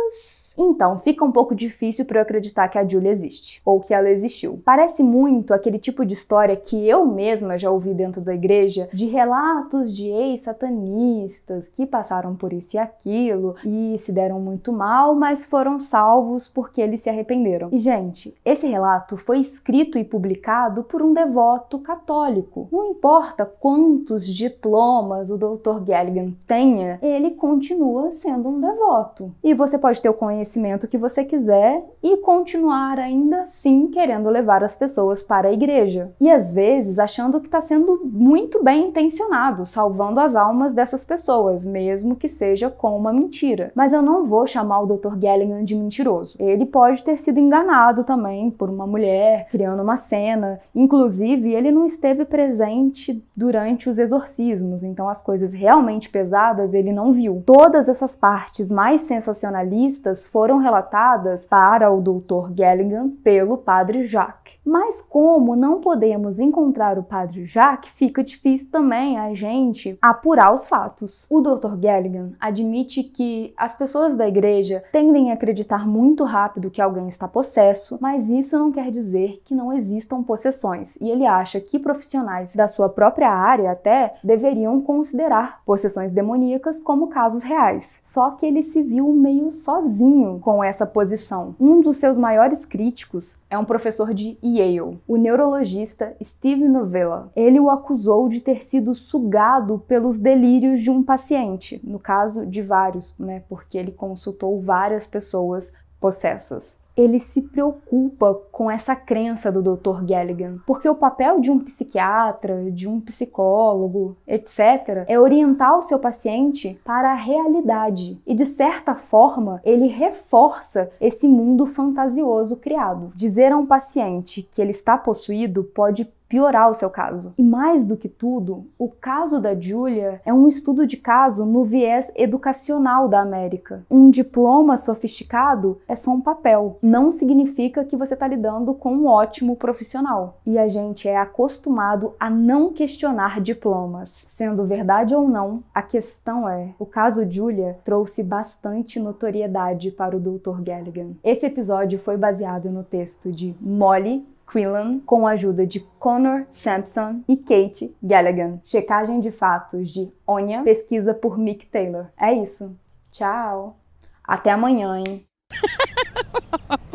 fetos. 0.07 0.47
Então, 0.57 0.97
fica 0.99 1.23
um 1.23 1.31
pouco 1.31 1.53
difícil 1.53 2.05
para 2.05 2.17
eu 2.17 2.23
acreditar 2.23 2.67
que 2.67 2.79
a 2.79 2.87
Julia 2.87 3.11
existe, 3.11 3.61
ou 3.63 3.79
que 3.79 3.93
ela 3.93 4.09
existiu. 4.09 4.59
Parece 4.65 5.03
muito 5.03 5.53
aquele 5.53 5.77
tipo 5.77 6.03
de 6.03 6.13
história 6.13 6.55
que 6.55 6.87
eu 6.87 7.05
mesma 7.05 7.57
já 7.57 7.69
ouvi 7.69 7.93
dentro 7.93 8.21
da 8.21 8.33
igreja, 8.33 8.89
de 8.91 9.05
relatos 9.05 9.95
de 9.95 10.09
ex-satanistas 10.09 11.69
que 11.69 11.85
passaram 11.85 12.35
por 12.35 12.51
isso 12.51 12.75
e 12.75 12.79
aquilo 12.79 13.55
e 13.63 13.97
se 13.99 14.11
deram 14.11 14.39
muito 14.39 14.73
mal, 14.73 15.13
mas 15.13 15.45
foram 15.45 15.79
salvos 15.79 16.47
porque 16.47 16.81
eles 16.81 17.01
se 17.01 17.09
arrependeram. 17.09 17.69
E, 17.71 17.77
gente, 17.77 18.33
esse 18.43 18.65
relato 18.65 19.15
foi 19.15 19.39
escrito 19.39 19.99
e 19.99 20.03
publicado 20.03 20.83
por 20.83 21.03
um 21.03 21.13
devoto 21.13 21.77
católico. 21.79 22.67
Não 22.71 22.89
importa 22.91 23.45
quantos 23.45 24.25
diplomas 24.25 25.29
o 25.29 25.37
Dr. 25.37 25.83
Galligan 25.85 26.33
tenha, 26.47 26.97
ele 27.01 27.31
continua 27.31 28.11
sendo 28.11 28.49
um 28.49 28.59
devoto. 28.59 29.31
E 29.43 29.53
você 29.53 29.77
pode 29.77 29.96
ter 30.01 30.09
o 30.09 30.13
conhecimento 30.13 30.87
que 30.87 30.97
você 30.97 31.23
quiser 31.23 31.83
e 32.01 32.17
continuar 32.17 32.99
ainda 32.99 33.41
assim 33.41 33.87
querendo 33.87 34.29
levar 34.29 34.63
as 34.63 34.75
pessoas 34.75 35.21
para 35.21 35.49
a 35.49 35.53
igreja. 35.53 36.11
E 36.19 36.29
às 36.29 36.51
vezes 36.53 36.99
achando 36.99 37.39
que 37.39 37.47
está 37.47 37.61
sendo 37.61 38.01
muito 38.03 38.63
bem 38.63 38.87
intencionado, 38.87 39.65
salvando 39.65 40.19
as 40.19 40.35
almas 40.35 40.73
dessas 40.73 41.05
pessoas, 41.05 41.65
mesmo 41.65 42.15
que 42.15 42.27
seja 42.27 42.69
com 42.69 42.97
uma 42.97 43.13
mentira. 43.13 43.71
Mas 43.75 43.93
eu 43.93 44.01
não 44.01 44.25
vou 44.25 44.45
chamar 44.45 44.81
o 44.81 44.85
Dr. 44.85 45.15
Galligan 45.15 45.63
de 45.63 45.75
mentiroso. 45.75 46.37
Ele 46.39 46.65
pode 46.65 47.03
ter 47.03 47.17
sido 47.17 47.39
enganado 47.39 48.03
também 48.03 48.49
por 48.51 48.69
uma 48.69 48.85
mulher 48.85 49.47
criando 49.49 49.81
uma 49.81 49.97
cena. 49.97 50.59
Inclusive, 50.73 51.53
ele 51.53 51.71
não 51.71 51.85
esteve 51.85 52.25
presente 52.25 53.23
durante 53.35 53.89
os 53.89 53.97
exorcismos, 53.97 54.83
então 54.83 55.09
as 55.09 55.21
coisas 55.21 55.53
realmente 55.53 56.09
pesadas 56.09 56.73
ele 56.73 56.91
não 56.91 57.13
viu. 57.13 57.43
Todas 57.45 57.89
essas 57.89 58.15
partes 58.15 58.71
mais 58.71 59.01
sensacionalistas 59.01 59.86
foram 60.27 60.57
relatadas 60.57 61.45
para 61.45 61.91
o 61.91 62.01
Dr. 62.01 62.51
Galligan 62.51 63.09
pelo 63.23 63.57
Padre 63.57 64.05
Jacques. 64.05 64.59
Mas 64.65 65.01
como 65.01 65.55
não 65.55 65.79
podemos 65.79 66.39
encontrar 66.39 66.99
o 66.99 67.03
Padre 67.03 67.45
Jacques, 67.45 67.91
fica 67.91 68.23
difícil 68.23 68.71
também 68.71 69.17
a 69.17 69.33
gente 69.33 69.97
apurar 70.01 70.53
os 70.53 70.67
fatos. 70.67 71.25
O 71.29 71.41
Dr. 71.41 71.75
Galligan 71.77 72.31
admite 72.39 73.03
que 73.03 73.53
as 73.55 73.77
pessoas 73.77 74.15
da 74.17 74.27
igreja 74.27 74.83
tendem 74.91 75.31
a 75.31 75.35
acreditar 75.35 75.87
muito 75.87 76.23
rápido 76.23 76.69
que 76.69 76.81
alguém 76.81 77.07
está 77.07 77.27
possesso, 77.27 77.97
mas 78.01 78.29
isso 78.29 78.57
não 78.59 78.71
quer 78.71 78.91
dizer 78.91 79.41
que 79.45 79.55
não 79.55 79.71
existam 79.71 80.23
possessões. 80.23 80.95
E 80.97 81.09
ele 81.09 81.25
acha 81.25 81.59
que 81.59 81.79
profissionais 81.79 82.55
da 82.55 82.67
sua 82.67 82.89
própria 82.89 83.29
área 83.29 83.71
até 83.71 84.15
deveriam 84.23 84.81
considerar 84.81 85.61
possessões 85.65 86.11
demoníacas 86.11 86.81
como 86.81 87.07
casos 87.07 87.43
reais. 87.43 88.01
Só 88.05 88.31
que 88.31 88.45
ele 88.45 88.61
se 88.61 88.81
viu 88.81 89.11
meio 89.13 89.51
sozinho 89.77 90.39
com 90.39 90.63
essa 90.63 90.85
posição. 90.85 91.55
Um 91.59 91.81
dos 91.81 91.97
seus 91.97 92.17
maiores 92.17 92.65
críticos 92.65 93.45
é 93.49 93.57
um 93.57 93.65
professor 93.65 94.13
de 94.13 94.37
Yale, 94.43 94.99
o 95.07 95.17
neurologista 95.17 96.15
Steve 96.23 96.67
Novella. 96.67 97.31
Ele 97.35 97.59
o 97.59 97.69
acusou 97.69 98.27
de 98.27 98.41
ter 98.41 98.63
sido 98.63 98.95
sugado 98.95 99.79
pelos 99.87 100.17
delírios 100.17 100.81
de 100.81 100.89
um 100.89 101.03
paciente, 101.03 101.79
no 101.83 101.99
caso 101.99 102.45
de 102.45 102.61
vários, 102.61 103.17
né, 103.19 103.43
porque 103.47 103.77
ele 103.77 103.91
consultou 103.91 104.59
várias 104.61 105.05
pessoas 105.05 105.77
possessas 105.99 106.79
ele 106.97 107.19
se 107.19 107.43
preocupa 107.43 108.33
com 108.51 108.69
essa 108.69 108.95
crença 108.95 109.51
do 109.51 109.61
Dr. 109.61 110.03
Galligan, 110.03 110.57
porque 110.65 110.89
o 110.89 110.95
papel 110.95 111.39
de 111.39 111.51
um 111.51 111.59
psiquiatra, 111.59 112.71
de 112.71 112.87
um 112.87 112.99
psicólogo, 112.99 114.17
etc., 114.27 115.05
é 115.07 115.19
orientar 115.19 115.77
o 115.77 115.83
seu 115.83 115.99
paciente 115.99 116.79
para 116.83 117.11
a 117.11 117.15
realidade 117.15 118.19
e, 118.25 118.33
de 118.33 118.45
certa 118.45 118.95
forma, 118.95 119.61
ele 119.63 119.87
reforça 119.87 120.89
esse 120.99 121.27
mundo 121.27 121.65
fantasioso 121.67 122.57
criado. 122.57 123.11
Dizer 123.15 123.51
a 123.51 123.57
um 123.57 123.65
paciente 123.65 124.47
que 124.51 124.61
ele 124.61 124.71
está 124.71 124.97
possuído 124.97 125.63
pode 125.63 126.05
piorar 126.27 126.69
o 126.69 126.73
seu 126.73 126.89
caso. 126.89 127.33
E 127.37 127.43
mais 127.43 127.85
do 127.85 127.97
que 127.97 128.09
tudo, 128.09 128.65
o 128.77 128.89
caso 128.89 129.41
da 129.41 129.59
Julia 129.59 130.21
é 130.25 130.33
um 130.33 130.47
estudo 130.47 130.85
de 130.85 130.97
caso 130.97 131.45
no 131.45 131.63
viés 131.63 132.11
educacional 132.15 133.07
da 133.07 133.21
América. 133.21 133.83
Um 133.89 134.09
diploma 134.09 134.77
sofisticado 134.77 135.79
é 135.87 135.95
só 135.95 136.11
um 136.11 136.21
papel, 136.21 136.77
não 136.81 137.11
significa 137.11 137.83
que 137.83 137.95
você 137.95 138.13
está 138.13 138.27
lidando 138.27 138.73
com 138.73 138.93
um 138.93 139.07
ótimo 139.07 139.55
profissional. 139.55 140.39
E 140.45 140.57
a 140.57 140.67
gente 140.67 141.07
é 141.07 141.17
acostumado 141.17 142.13
a 142.19 142.29
não 142.29 142.71
questionar 142.71 143.41
diplomas. 143.41 144.27
Sendo 144.29 144.65
verdade 144.65 145.15
ou 145.15 145.27
não, 145.27 145.63
a 145.73 145.81
questão 145.81 146.47
é: 146.47 146.69
o 146.79 146.85
caso 146.85 147.29
Julia 147.29 147.77
trouxe 147.83 148.23
bastante 148.23 148.99
notoriedade 148.99 149.91
para 149.91 150.15
o 150.15 150.19
Dr. 150.19 150.61
Galligan. 150.61 151.11
Esse 151.23 151.45
episódio 151.45 151.99
foi 151.99 152.17
baseado 152.17 152.69
no 152.69 152.83
texto 152.83 153.31
de 153.31 153.55
Molly 153.59 154.25
Quillan, 154.49 154.99
com 154.99 155.27
a 155.27 155.31
ajuda 155.31 155.67
de 155.67 155.81
Connor 155.99 156.45
Sampson 156.49 157.21
e 157.27 157.35
Kate 157.35 157.93
Gallagher. 158.01 158.59
Checagem 158.65 159.19
de 159.19 159.31
fatos 159.31 159.89
de 159.89 160.09
Onya, 160.25 160.63
pesquisa 160.63 161.13
por 161.13 161.37
Mick 161.37 161.65
Taylor. 161.67 162.07
É 162.17 162.33
isso. 162.33 162.75
Tchau. 163.11 163.77
Até 164.23 164.51
amanhã, 164.51 164.97
hein? 164.97 165.25